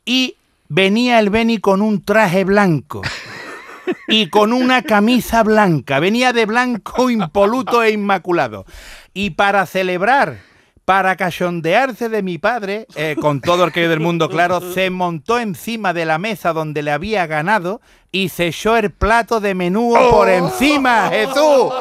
y 0.06 0.36
venía 0.70 1.20
el 1.20 1.30
Beni 1.30 1.58
con 1.58 1.82
un 1.82 2.02
traje 2.04 2.46
blanco 2.46 3.02
y 4.08 4.30
con 4.30 4.54
una 4.54 4.84
camisa 4.84 5.44
blanca. 5.44 6.00
Venía 6.00 6.32
de 6.32 6.46
blanco 6.46 7.10
impoluto 7.10 7.84
e 7.84 7.92
inmaculado. 7.92 8.66
Y 9.14 9.32
para 9.32 9.66
celebrar, 9.66 10.40
para 10.88 11.18
cachondearse 11.18 12.08
de 12.08 12.24
mi 12.24 12.38
padre, 12.38 12.88
eh, 12.96 13.18
con 13.20 13.42
todo 13.42 13.66
el 13.66 13.74
que 13.74 13.90
del 13.90 14.00
mundo 14.00 14.30
claro, 14.30 14.62
se 14.62 14.90
montó 14.90 15.38
encima 15.38 15.92
de 15.92 16.06
la 16.06 16.18
mesa 16.18 16.54
donde 16.54 16.82
le 16.82 16.92
había 16.92 17.28
ganado 17.28 17.82
y 18.10 18.30
se 18.30 18.48
echó 18.48 18.78
el 18.78 18.92
plato 18.92 19.42
de 19.42 19.54
menú 19.54 19.94
por 20.10 20.30
encima, 20.30 21.10
Jesús. 21.10 21.74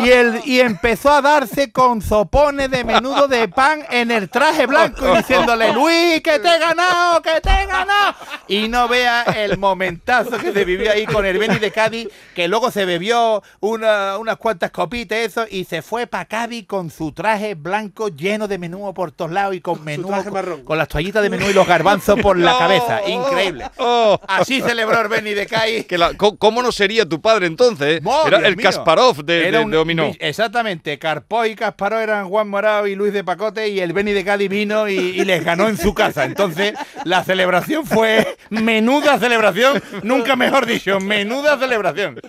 Y, 0.00 0.10
el, 0.10 0.40
y 0.44 0.60
empezó 0.60 1.10
a 1.10 1.22
darse 1.22 1.72
con 1.72 2.02
sopones 2.02 2.70
de 2.70 2.84
menudo 2.84 3.28
de 3.28 3.48
pan 3.48 3.82
en 3.90 4.10
el 4.10 4.28
traje 4.28 4.66
blanco 4.66 5.12
y 5.12 5.16
diciéndole, 5.18 5.72
Luis, 5.72 6.20
que 6.22 6.38
te 6.38 6.48
he 6.48 6.58
ganado, 6.58 7.20
que 7.22 7.40
te 7.40 7.50
he 7.50 7.66
ganado. 7.66 8.14
Y 8.48 8.68
no 8.68 8.88
vea 8.88 9.22
el 9.22 9.58
momentazo 9.58 10.38
que 10.38 10.52
se 10.52 10.64
vivió 10.64 10.90
ahí 10.92 11.06
con 11.06 11.24
el 11.26 11.38
Beni 11.38 11.58
de 11.58 11.70
Cádiz, 11.70 12.08
que 12.34 12.48
luego 12.48 12.70
se 12.70 12.84
bebió 12.84 13.42
una- 13.60 14.18
unas 14.18 14.36
cuantas 14.36 14.70
copitas 14.70 15.18
eso 15.18 15.44
y 15.50 15.64
se 15.64 15.82
fue 15.82 16.06
para 16.06 16.24
Cádiz 16.24 16.66
con 16.66 16.90
su 16.90 17.12
traje 17.12 17.54
blanco 17.54 18.08
lleno 18.08 18.48
de 18.48 18.58
menú 18.58 18.92
por 18.94 19.12
todos 19.12 19.30
lados 19.30 19.54
y 19.54 19.60
con 19.60 19.84
menú, 19.84 20.08
traje 20.08 20.24
con, 20.24 20.32
marrón. 20.32 20.64
con 20.64 20.78
las 20.78 20.88
toallitas 20.88 21.22
de 21.22 21.30
menú 21.30 21.48
y 21.48 21.52
los 21.52 21.66
garbanzos 21.66 22.18
por 22.20 22.36
la 22.38 22.56
cabeza. 22.58 23.00
Increíble. 23.06 23.66
Oh. 23.82 24.20
Así 24.26 24.60
celebró 24.60 25.00
el 25.00 25.08
Beni 25.08 25.32
de 25.34 25.46
Cádiz. 25.46 25.86
Que 25.86 25.96
la- 25.98 26.12
¿Cómo 26.14 26.62
no 26.62 26.70
sería 26.72 27.08
tu 27.08 27.20
padre 27.20 27.46
entonces? 27.46 28.00
Oh, 28.04 28.24
Era 28.26 28.38
el 28.46 28.56
mío. 28.56 28.64
Kasparov 28.68 29.24
de, 29.24 29.48
Era 29.48 29.58
de- 29.58 29.64
un- 29.64 29.69
de 29.70 29.76
dominó. 29.76 30.10
Exactamente, 30.18 30.98
Carpó 30.98 31.44
y 31.46 31.54
Kasparov 31.54 32.00
eran 32.00 32.28
Juan 32.28 32.48
Morao 32.48 32.86
y 32.86 32.94
Luis 32.94 33.12
de 33.12 33.24
Pacote 33.24 33.68
y 33.68 33.80
el 33.80 33.92
Beni 33.92 34.12
de 34.12 34.24
Cádiz 34.24 34.48
vino 34.48 34.88
y, 34.88 34.94
y 34.94 35.24
les 35.24 35.44
ganó 35.44 35.68
en 35.68 35.76
su 35.76 35.94
casa. 35.94 36.24
Entonces, 36.24 36.74
la 37.04 37.24
celebración 37.24 37.86
fue 37.86 38.36
menuda 38.50 39.18
celebración, 39.18 39.82
nunca 40.02 40.36
mejor 40.36 40.66
dicho, 40.66 41.00
menuda 41.00 41.58
celebración. 41.58 42.20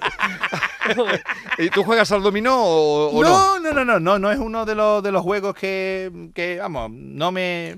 ¿Y 1.58 1.70
tú 1.70 1.84
juegas 1.84 2.12
al 2.12 2.24
dominó 2.24 2.64
o, 2.64 3.10
o 3.10 3.24
no? 3.24 3.60
No, 3.60 3.60
no, 3.60 3.74
no, 3.74 3.86
no, 3.86 4.00
no, 4.00 4.20
no 4.20 4.32
es 4.32 4.40
uno 4.40 4.66
de 4.66 4.76
los, 4.76 5.04
de 5.04 5.12
los 5.12 5.22
juegos 5.22 5.56
que, 5.56 6.32
que, 6.34 6.58
vamos, 6.60 6.90
no 6.92 7.32
me... 7.32 7.76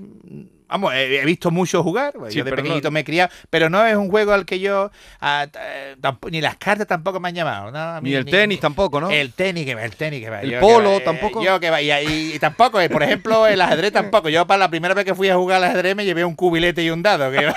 Vamos, 0.66 0.92
he, 0.94 1.24
visto 1.24 1.50
mucho 1.50 1.82
jugar, 1.84 2.14
pues, 2.14 2.32
Sí, 2.32 2.38
yo 2.38 2.44
de 2.44 2.50
no- 2.50 2.56
pequeñito 2.56 2.90
me 2.90 3.00
he 3.00 3.04
criado, 3.04 3.30
pero 3.50 3.68
no 3.70 3.84
es 3.86 3.94
un 3.96 4.10
juego 4.10 4.32
al 4.32 4.44
que 4.46 4.58
yo... 4.58 4.90
t- 4.90 5.58
eh, 5.60 5.94
ni 6.30 6.40
las 6.40 6.56
cartas 6.56 6.86
tampoco 6.86 7.20
me 7.20 7.28
han 7.28 7.34
llamado. 7.34 7.70
¿no? 7.70 7.78
A 7.78 8.00
Ni 8.00 8.14
el 8.14 8.24
tenis 8.24 8.60
tampoco, 8.60 9.00
¿no? 9.00 9.10
El 9.10 9.32
tenis 9.34 9.66
que 9.66 9.74
va, 9.74 9.84
el 9.84 9.94
tenis 9.94 10.22
que 10.24 10.30
va. 10.30 10.40
El 10.40 10.50
yo 10.52 10.60
polo 10.60 10.98
que 10.98 11.04
tampoco. 11.04 11.44
Yo 11.44 11.60
que 11.60 11.70
va, 11.70 11.82
y, 11.82 11.92
y- 11.92 12.32
y 12.34 12.38
tampoco, 12.38 12.80
eh, 12.80 12.88
por 12.88 13.02
ejemplo, 13.02 13.46
el 13.46 13.60
ajedrez 13.60 13.92
tampoco. 13.92 14.30
Yo 14.30 14.46
para 14.46 14.58
la 14.58 14.68
primera 14.70 14.94
vez 14.94 15.04
que 15.04 15.14
fui 15.14 15.28
a 15.28 15.36
jugar 15.36 15.58
al 15.58 15.64
ajedrez 15.70 15.94
me 15.94 16.04
llevé 16.04 16.24
un 16.24 16.34
cubilete 16.34 16.82
y 16.82 16.90
un 16.90 17.02
dado. 17.02 17.30
que- 17.30 17.38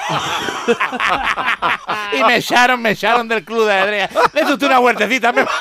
y 2.19 2.23
me 2.23 2.37
echaron, 2.37 2.81
me 2.81 2.91
echaron 2.91 3.27
del 3.27 3.43
club 3.43 3.65
de 3.67 3.73
ajedrez. 3.73 4.09
Le 4.33 4.45
diste 4.45 4.65
una 4.65 4.79
huertecita. 4.79 5.31
me- 5.31 5.45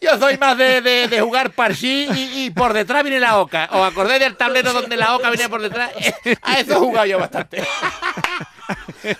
Yo 0.00 0.18
soy 0.18 0.36
más 0.38 0.56
de, 0.58 0.80
de- 0.80 1.06
de 1.08 1.20
jugar 1.20 1.50
parchí 1.50 2.08
y, 2.12 2.44
y 2.46 2.50
por 2.50 2.72
detrás 2.72 3.02
viene 3.04 3.20
la 3.20 3.38
oca. 3.38 3.68
¿Os 3.72 3.90
acordáis 3.92 4.20
del 4.20 4.36
tablero 4.36 4.72
donde 4.72 4.96
la 4.96 5.14
oca 5.14 5.30
venía 5.30 5.48
por 5.48 5.62
detrás? 5.62 5.81
A 6.42 6.60
eso 6.60 6.72
he 6.72 6.76
jugado 6.76 7.06
yo 7.06 7.18
bastante. 7.18 7.62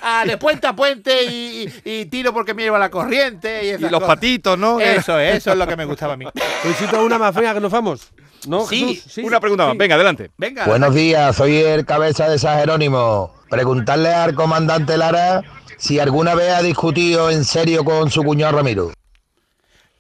Ah, 0.01 0.25
de 0.27 0.37
puente 0.39 0.67
a 0.67 0.75
puente 0.75 1.25
y, 1.25 1.69
y- 1.85 1.91
y 2.01 2.07
tiro 2.07 2.33
porque 2.33 2.55
me 2.55 2.63
lleva 2.63 2.79
la 2.79 2.91
corriente 2.91 3.65
y, 3.67 3.79
los 3.79 3.91
cosas. 3.91 4.07
patitos, 4.07 4.57
¿no? 4.59 4.81
Eso 4.81 5.19
es, 5.19 5.37
eso 5.39 5.51
es 5.53 5.59
lo 5.59 5.67
que 5.67 5.77
me 5.77 5.85
gustaba 5.85 6.15
a 6.15 6.17
mí. 6.17 6.25
Luisito, 6.65 7.03
una 7.05 7.19
más 7.19 7.35
fea 7.35 7.53
que 7.53 7.61
nos 7.61 7.71
vamos. 7.73 8.09
¿No, 8.47 8.67
Sí, 8.67 8.95
Jesús? 9.03 9.25
Una 9.25 9.41
pregunta 9.41 9.67
más. 9.67 9.77
Venga, 9.77 9.97
adelante. 9.97 10.31
Venga. 10.39 10.65
Buenos 10.67 10.95
días, 10.95 11.37
soy 11.37 11.57
el 11.57 11.85
cabeza 11.85 12.29
de 12.29 12.39
San 12.39 12.59
Jerónimo. 12.61 13.35
Preguntarle 13.51 14.09
al 14.15 14.35
comandante 14.35 14.97
Lara 14.97 15.43
si 15.77 15.99
alguna 15.99 16.35
vez 16.35 16.53
ha 16.53 16.63
discutido 16.63 17.29
en 17.31 17.45
serio 17.45 17.85
con 17.85 18.11
su 18.11 18.23
cuñado 18.23 18.57
Ramiro. 18.57 18.93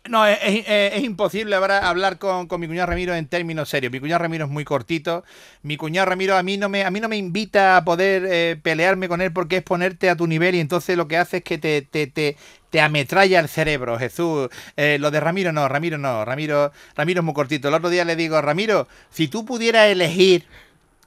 No, 0.09 0.27
es, 0.27 0.39
es 0.67 1.05
imposible 1.05 1.55
hablar 1.55 2.19
con, 2.19 2.49
mi 2.59 2.67
cuñado 2.67 2.89
Ramiro 2.89 3.15
en 3.15 3.29
términos 3.29 3.69
serios. 3.69 3.93
Mi 3.93 4.01
cuñado 4.01 4.19
Ramiro 4.19 4.47
es 4.47 4.51
muy 4.51 4.65
cortito. 4.65 5.23
Mi 5.63 5.77
cuñado 5.77 6.07
Ramiro 6.07 6.37
a 6.37 6.43
mí 6.43 6.57
no 6.57 6.69
me, 6.69 7.17
invita 7.17 7.77
a 7.77 7.85
poder 7.85 8.27
eh, 8.29 8.59
pelearme 8.61 9.09
con 9.09 9.21
él 9.21 9.33
porque 9.33 9.59
es 9.59 9.63
ponerte 9.63 10.11
a 10.11 10.17
tu 10.17 10.27
nivel 10.27 10.57
y 10.57 10.61
entonces 10.61 10.97
lo 10.97 11.07
que 11.07 11.19
hace 11.19 11.37
es 11.39 11.45
que 11.45 11.57
te, 11.57 11.83
te, 11.83 12.09
te, 12.09 12.37
te 12.71 12.81
ametralla 12.81 13.39
el 13.39 13.49
cerebro, 13.49 13.97
Jesús. 13.97 14.49
Eh, 14.77 14.97
lo 14.99 15.13
de 15.13 15.21
Ramiro 15.21 15.53
no, 15.53 15.69
Ramiro 15.69 15.99
no, 15.99 16.25
Ramiro, 16.25 16.73
Ramiro 16.97 17.21
es 17.21 17.25
muy 17.25 17.35
cortito. 17.35 17.69
El 17.69 17.75
otro 17.75 17.89
día 17.89 18.05
le 18.05 18.17
digo, 18.17 18.43
Ramiro, 18.43 18.89
si 19.11 19.29
tú 19.29 19.45
pudieras 19.45 19.87
elegir, 19.89 20.47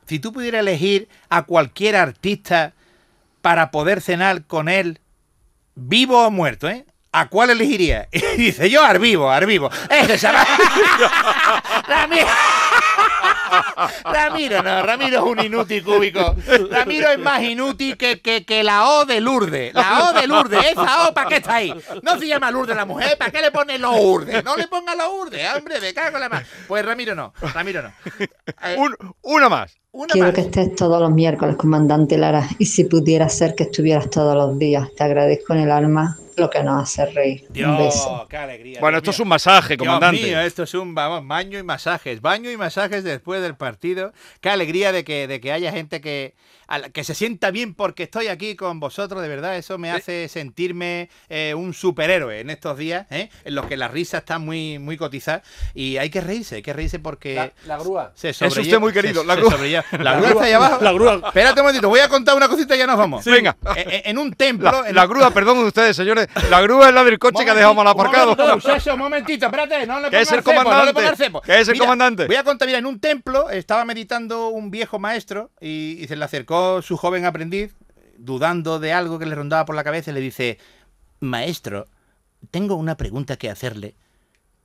si 0.07 0.19
tú 0.19 0.31
pudieras 0.31 0.61
elegir 0.61 1.09
a 1.27 1.43
cualquier 1.43 1.97
artista 1.97 2.73
para 3.41 3.71
poder 3.71 3.99
cenar 3.99 4.45
con 4.45 4.69
él, 4.69 4.99
vivo 5.75 6.25
o 6.25 6.31
muerto, 6.31 6.69
¿eh? 6.69 6.85
¿A 7.17 7.27
cuál 7.29 7.49
elegiría? 7.51 8.07
Y 8.11 8.19
dice 8.37 8.69
yo, 8.69 8.83
al 8.83 8.99
vivo, 8.99 9.29
al 9.31 9.45
vivo. 9.45 9.69
Ese 9.89 10.17
se 10.17 10.27
llama- 10.27 10.45
Ramiro. 11.87 12.27
Ramiro 14.03 14.63
no, 14.63 14.83
Ramiro 14.83 15.17
es 15.17 15.23
un 15.31 15.39
inútil 15.45 15.83
cúbico. 15.83 16.35
Ramiro 16.71 17.09
es 17.09 17.19
más 17.19 17.41
inútil 17.43 17.97
que, 17.97 18.19
que, 18.21 18.45
que 18.45 18.63
la 18.63 18.87
O 18.89 19.05
de 19.05 19.21
Lourdes. 19.21 19.73
La 19.73 20.09
O 20.09 20.13
de 20.13 20.27
Lourdes, 20.27 20.65
esa 20.71 21.07
O, 21.09 21.13
¿para 21.13 21.29
qué 21.29 21.35
está 21.37 21.55
ahí? 21.55 21.73
No 22.01 22.17
se 22.19 22.27
llama 22.27 22.51
Lourdes 22.51 22.75
la 22.75 22.85
mujer, 22.85 23.17
¿para 23.17 23.31
qué 23.31 23.41
le 23.41 23.51
pone 23.51 23.77
los 23.77 23.95
Urdes? 23.99 24.43
No 24.43 24.55
le 24.57 24.67
ponga 24.67 24.95
los 24.95 25.07
Urdes, 25.09 25.47
hombre, 25.55 25.79
me 25.79 25.93
cago 25.93 26.17
en 26.17 26.21
la 26.21 26.29
más. 26.29 26.43
Pues 26.67 26.85
Ramiro 26.85 27.15
no, 27.15 27.33
Ramiro 27.53 27.81
no. 27.81 27.91
Eh, 28.63 28.75
Un- 28.77 28.95
una 29.21 29.49
más. 29.49 29.75
una 29.91 30.11
Quiero 30.11 30.27
más. 30.27 30.35
que 30.35 30.41
estés 30.41 30.75
todos 30.75 30.99
los 31.01 31.11
miércoles, 31.11 31.55
comandante 31.55 32.17
Lara, 32.17 32.47
y 32.59 32.65
si 32.65 32.83
pudiera 32.85 33.29
ser 33.29 33.55
que 33.55 33.63
estuvieras 33.63 34.09
todos 34.09 34.35
los 34.35 34.57
días, 34.59 34.89
te 34.97 35.03
agradezco 35.03 35.53
en 35.53 35.59
el 35.61 35.71
alma 35.71 36.17
lo 36.37 36.49
que 36.49 36.63
nos 36.63 36.83
hace 36.83 37.05
reír. 37.07 37.45
Un 37.49 37.77
beso. 37.77 38.09
Dios, 38.09 38.27
qué 38.29 38.37
alegría. 38.37 38.79
Bueno, 38.79 38.97
Dios 38.97 39.03
esto 39.03 39.11
es 39.11 39.19
un 39.21 39.27
masaje, 39.27 39.75
Dios 39.77 39.85
comandante. 39.85 40.21
mío, 40.21 40.39
esto 40.41 40.63
es 40.63 40.73
un 40.73 40.93
vamos, 40.95 41.27
baño 41.27 41.57
y 41.59 41.63
masajes, 41.63 42.21
baño 42.21 42.49
y 42.51 42.57
masajes 42.57 43.03
después 43.03 43.41
del 43.41 43.55
partido. 43.55 44.11
Qué 44.41 44.49
alegría 44.49 44.91
de 44.91 45.03
que, 45.03 45.27
de 45.27 45.39
que 45.39 45.51
haya 45.51 45.71
gente 45.71 46.01
que, 46.01 46.33
la- 46.67 46.89
que 46.89 47.03
se 47.03 47.13
sienta 47.15 47.51
bien 47.51 47.73
porque 47.73 48.03
estoy 48.03 48.27
aquí 48.27 48.55
con 48.55 48.79
vosotros, 48.79 49.21
de 49.21 49.27
verdad, 49.29 49.55
eso 49.57 49.77
me 49.77 49.91
hace 49.91 50.27
sentirme 50.27 51.09
eh, 51.29 51.53
un 51.55 51.73
superhéroe 51.73 52.39
en 52.39 52.49
estos 52.49 52.77
días, 52.77 53.07
¿eh? 53.11 53.29
en 53.43 53.55
los 53.55 53.65
que 53.67 53.77
la 53.77 53.87
risa 53.87 54.17
está 54.19 54.39
muy, 54.39 54.79
muy 54.79 54.97
cotizada 54.97 55.43
y 55.73 55.97
hay 55.97 56.09
que 56.09 56.21
reírse, 56.21 56.55
hay 56.55 56.61
que 56.61 56.73
reírse 56.73 56.99
porque 56.99 57.35
La, 57.35 57.51
la 57.65 57.77
grúa. 57.77 58.11
se 58.15 58.29
usted 58.31 58.47
sobrelleva- 58.47 58.79
muy 58.79 58.93
querido, 58.93 59.21
se- 59.21 59.27
la 59.27 59.35
grúa. 59.35 59.51
sobrelleva. 59.51 59.85
La 60.05 60.15
grúa 60.17 60.29
está 60.29 60.43
ahí 60.45 60.53
abajo. 60.53 60.83
La 60.83 60.91
grúa. 60.91 61.21
Espérate 61.27 61.59
un 61.61 61.65
momentito, 61.65 61.89
voy 61.89 61.99
a 61.99 62.09
contar 62.09 62.35
una 62.35 62.47
cosita 62.47 62.75
y 62.75 62.79
ya 62.79 62.87
nos 62.87 62.97
vamos. 62.97 63.23
Venga. 63.25 63.55
En, 63.75 63.89
en- 63.91 64.01
en 64.05 64.17
un 64.17 64.33
templo. 64.33 64.71
La, 64.71 64.89
en 64.89 64.95
la 64.95 65.05
grúa, 65.07 65.31
perdón 65.31 65.57
ustedes, 65.59 65.95
señores. 65.95 66.24
La 66.49 66.61
grúa 66.61 66.89
es 66.89 66.93
la 66.93 67.03
del 67.03 67.19
coche 67.19 67.43
que 67.43 67.51
ha 67.51 67.55
dejado 67.55 67.73
mal 67.73 67.87
aparcado. 67.87 68.31
Un 68.31 68.37
momentito, 68.37 68.69
muchacho, 68.69 68.93
un 68.93 68.99
momentito, 68.99 69.45
espérate, 69.45 69.87
no 69.87 69.99
le 69.99 70.09
Que 70.09 70.21
es 70.21 70.31
el 70.31 70.43
cepo, 70.43 70.51
no 70.51 70.85
le 70.85 70.93
comandante, 70.93 71.01
que 71.45 71.59
es 71.59 71.67
el 71.67 71.73
Mira, 71.73 71.85
comandante. 71.85 72.27
Voy 72.27 72.35
a 72.35 72.43
contar, 72.43 72.67
mira, 72.67 72.79
en 72.79 72.85
un 72.85 72.99
templo 72.99 73.49
estaba 73.49 73.85
meditando 73.85 74.49
un 74.49 74.71
viejo 74.71 74.99
maestro 74.99 75.51
y, 75.59 75.97
y 75.99 76.07
se 76.07 76.15
le 76.15 76.25
acercó 76.25 76.81
su 76.81 76.97
joven 76.97 77.25
aprendiz, 77.25 77.75
dudando 78.17 78.79
de 78.79 78.93
algo 78.93 79.19
que 79.19 79.25
le 79.25 79.35
rondaba 79.35 79.65
por 79.65 79.75
la 79.75 79.83
cabeza, 79.83 80.11
y 80.11 80.13
le 80.13 80.19
dice, 80.21 80.57
maestro, 81.19 81.87
tengo 82.51 82.75
una 82.75 82.97
pregunta 82.97 83.37
que 83.37 83.49
hacerle. 83.49 83.95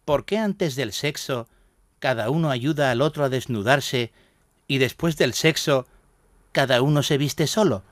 ¿Por 0.04 0.24
qué 0.24 0.38
antes 0.38 0.76
del 0.76 0.92
sexo 0.92 1.48
cada 1.98 2.30
uno 2.30 2.50
ayuda 2.50 2.90
al 2.90 3.02
otro 3.02 3.24
a 3.24 3.28
desnudarse 3.28 4.12
y 4.66 4.78
después 4.78 5.16
del 5.16 5.34
sexo 5.34 5.86
cada 6.52 6.82
uno 6.82 7.02
se 7.02 7.18
viste 7.18 7.46
solo? 7.46 7.82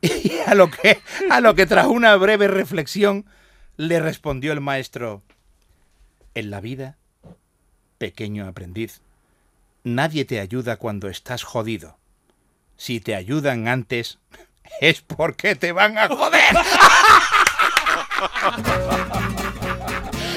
Y 0.02 0.38
a 0.46 0.54
lo 0.54 0.70
que, 0.70 1.00
a 1.30 1.40
lo 1.40 1.54
que 1.54 1.66
tras 1.66 1.86
una 1.86 2.14
breve 2.16 2.46
reflexión 2.48 3.26
le 3.76 4.00
respondió 4.00 4.52
el 4.52 4.60
maestro, 4.60 5.22
en 6.34 6.50
la 6.50 6.60
vida, 6.60 6.96
pequeño 7.98 8.46
aprendiz, 8.46 9.00
nadie 9.84 10.24
te 10.24 10.40
ayuda 10.40 10.76
cuando 10.76 11.08
estás 11.08 11.42
jodido. 11.42 11.96
si 12.76 13.00
te 13.00 13.14
ayudan 13.16 13.66
antes, 13.66 14.18
es 14.80 15.00
porque 15.00 15.56
te 15.56 15.72
van 15.72 15.98
a 15.98 16.08
joder. 16.08 16.56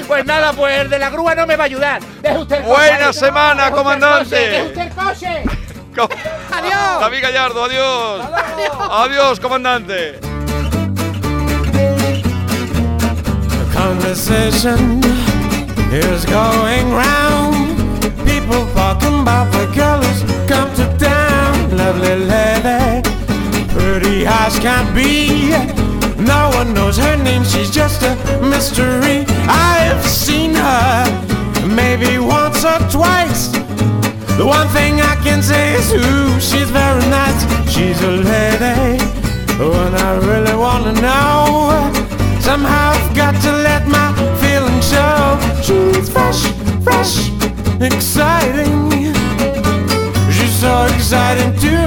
Pues 0.06 0.26
nada, 0.26 0.52
pues 0.52 0.78
el 0.80 0.90
de 0.90 0.98
la 0.98 1.08
grúa 1.10 1.34
no 1.34 1.46
me 1.46 1.56
va 1.56 1.64
a 1.64 1.66
ayudar. 1.66 2.02
Deje 2.20 2.36
usted 2.38 2.56
el 2.56 2.62
coche 2.64 2.74
Buena 2.74 3.12
semana, 3.14 3.70
comandante. 3.70 4.36
deje 4.36 4.62
usted 4.66 4.80
el 4.82 4.92
coche. 4.92 5.42
Co- 6.52 6.58
Adiós. 6.58 7.00
David 7.00 7.20
Gallardo, 7.22 7.62
adiós. 7.64 8.22
Adiós, 8.90 9.38
comandante. 9.38 10.18
conversation 13.72 15.00
is 15.90 16.24
going 16.26 16.92
round. 16.92 17.56
People 18.26 18.66
talking 18.74 19.20
about 19.22 19.50
the 19.52 19.66
girl 19.74 20.00
who's 20.02 20.22
come 20.48 20.68
to 20.74 20.86
town. 20.98 21.76
Lovely 21.76 22.16
lady, 22.16 23.02
pretty 23.72 24.26
as 24.26 24.58
can't 24.58 24.94
be. 24.94 25.50
No 26.22 26.50
one 26.54 26.74
knows 26.74 26.96
her 26.98 27.16
name, 27.16 27.44
she's 27.44 27.70
just 27.70 28.02
a 28.02 28.14
mystery. 28.42 29.24
I've 29.48 30.04
seen 30.06 30.54
her 30.54 31.04
maybe 31.66 32.18
once 32.18 32.64
or 32.64 32.78
twice. 32.90 33.51
The 34.38 34.46
one 34.46 34.68
thing 34.68 35.00
I 35.00 35.14
can 35.22 35.42
say 35.42 35.74
is 35.74 35.92
who 35.92 36.40
she's 36.40 36.70
very 36.70 37.06
nice. 37.08 37.40
She's 37.72 38.00
a 38.02 38.10
lady 38.10 38.98
when 39.58 39.94
I 39.94 40.12
really 40.28 40.56
wanna 40.56 40.92
know. 41.00 41.92
Somehow 42.40 42.92
I've 42.92 43.14
got 43.14 43.34
to 43.42 43.52
let 43.52 43.86
my 43.86 44.08
feelings 44.40 44.88
show. 44.90 45.38
She's 45.62 46.08
fresh, 46.08 46.42
fresh, 46.82 47.28
exciting. 47.80 48.90
She's 50.32 50.54
so 50.60 50.86
exciting 50.94 51.52
to 51.60 51.81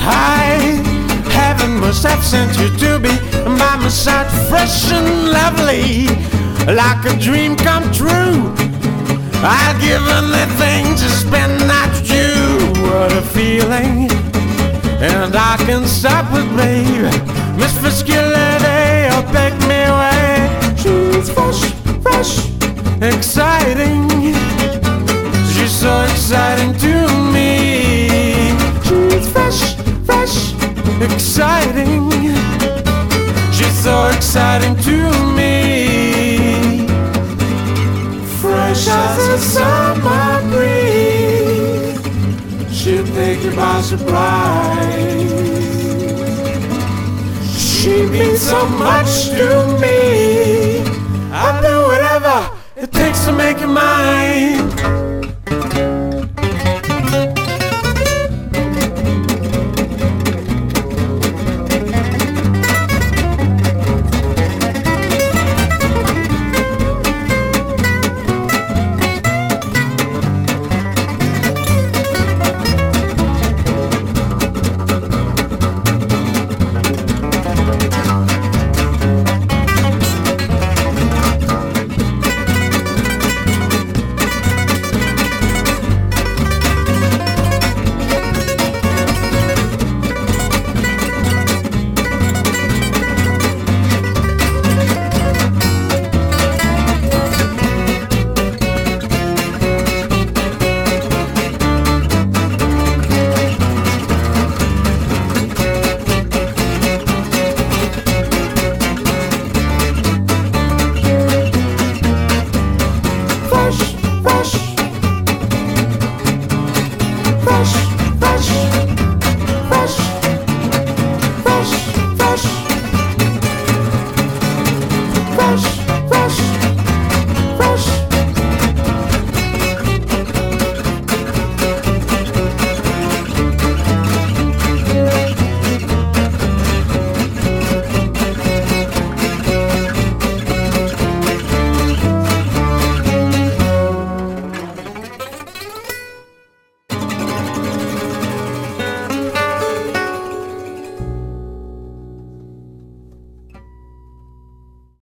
really. 0.00 0.82
Heaven 1.30 1.80
must 1.80 2.04
have 2.06 2.22
sent 2.24 2.58
you 2.58 2.68
to 2.78 2.98
be 2.98 3.14
by 3.58 3.76
my 3.76 3.88
side, 3.88 4.30
fresh 4.48 4.90
and 4.92 5.30
lovely, 5.30 6.06
like 6.74 7.04
a 7.04 7.16
dream 7.18 7.56
come 7.56 7.84
true. 7.92 8.54
I'd 9.40 9.78
give 9.80 10.04
anything 10.20 10.94
to 10.96 11.08
spend 11.10 11.52
night 11.66 11.94
with 11.94 12.10
you. 12.10 12.82
What 12.82 13.12
a 13.12 13.22
feeling 13.22 14.08
and 15.00 15.36
I 15.36 15.56
can 15.58 15.86
stop 15.86 16.26
it, 16.32 16.56
babe. 16.56 17.04
Miss 17.56 17.80
Lady, 17.82 19.06
you'll 19.06 19.22
oh, 19.22 19.30
take 19.32 19.54
me 19.68 19.80
away. 19.86 20.48
She's 20.76 21.30
fresh, 21.30 21.72
fresh, 22.02 22.50
exciting. 23.00 23.47
Exciting. 31.38 32.10
She's 33.52 33.78
so 33.84 34.08
exciting 34.08 34.74
to 34.78 34.96
me. 35.36 36.84
Fresh 38.40 38.88
as 38.88 39.28
a 39.28 39.38
summer 39.38 40.42
breeze. 40.50 41.96
She'll 42.76 43.06
take 43.14 43.44
you 43.44 43.54
by 43.54 43.80
surprise. 43.82 45.30
She 47.56 48.02
means 48.06 48.40
so 48.40 48.68
much 48.70 49.28
to 49.30 49.78
me. 49.80 50.80
I'll 51.30 51.62
do 51.62 51.86
whatever 51.86 52.50
it 52.74 52.90
takes 52.90 53.24
to 53.26 53.32
make 53.32 53.60
you 53.60 53.68
mine. 53.68 54.57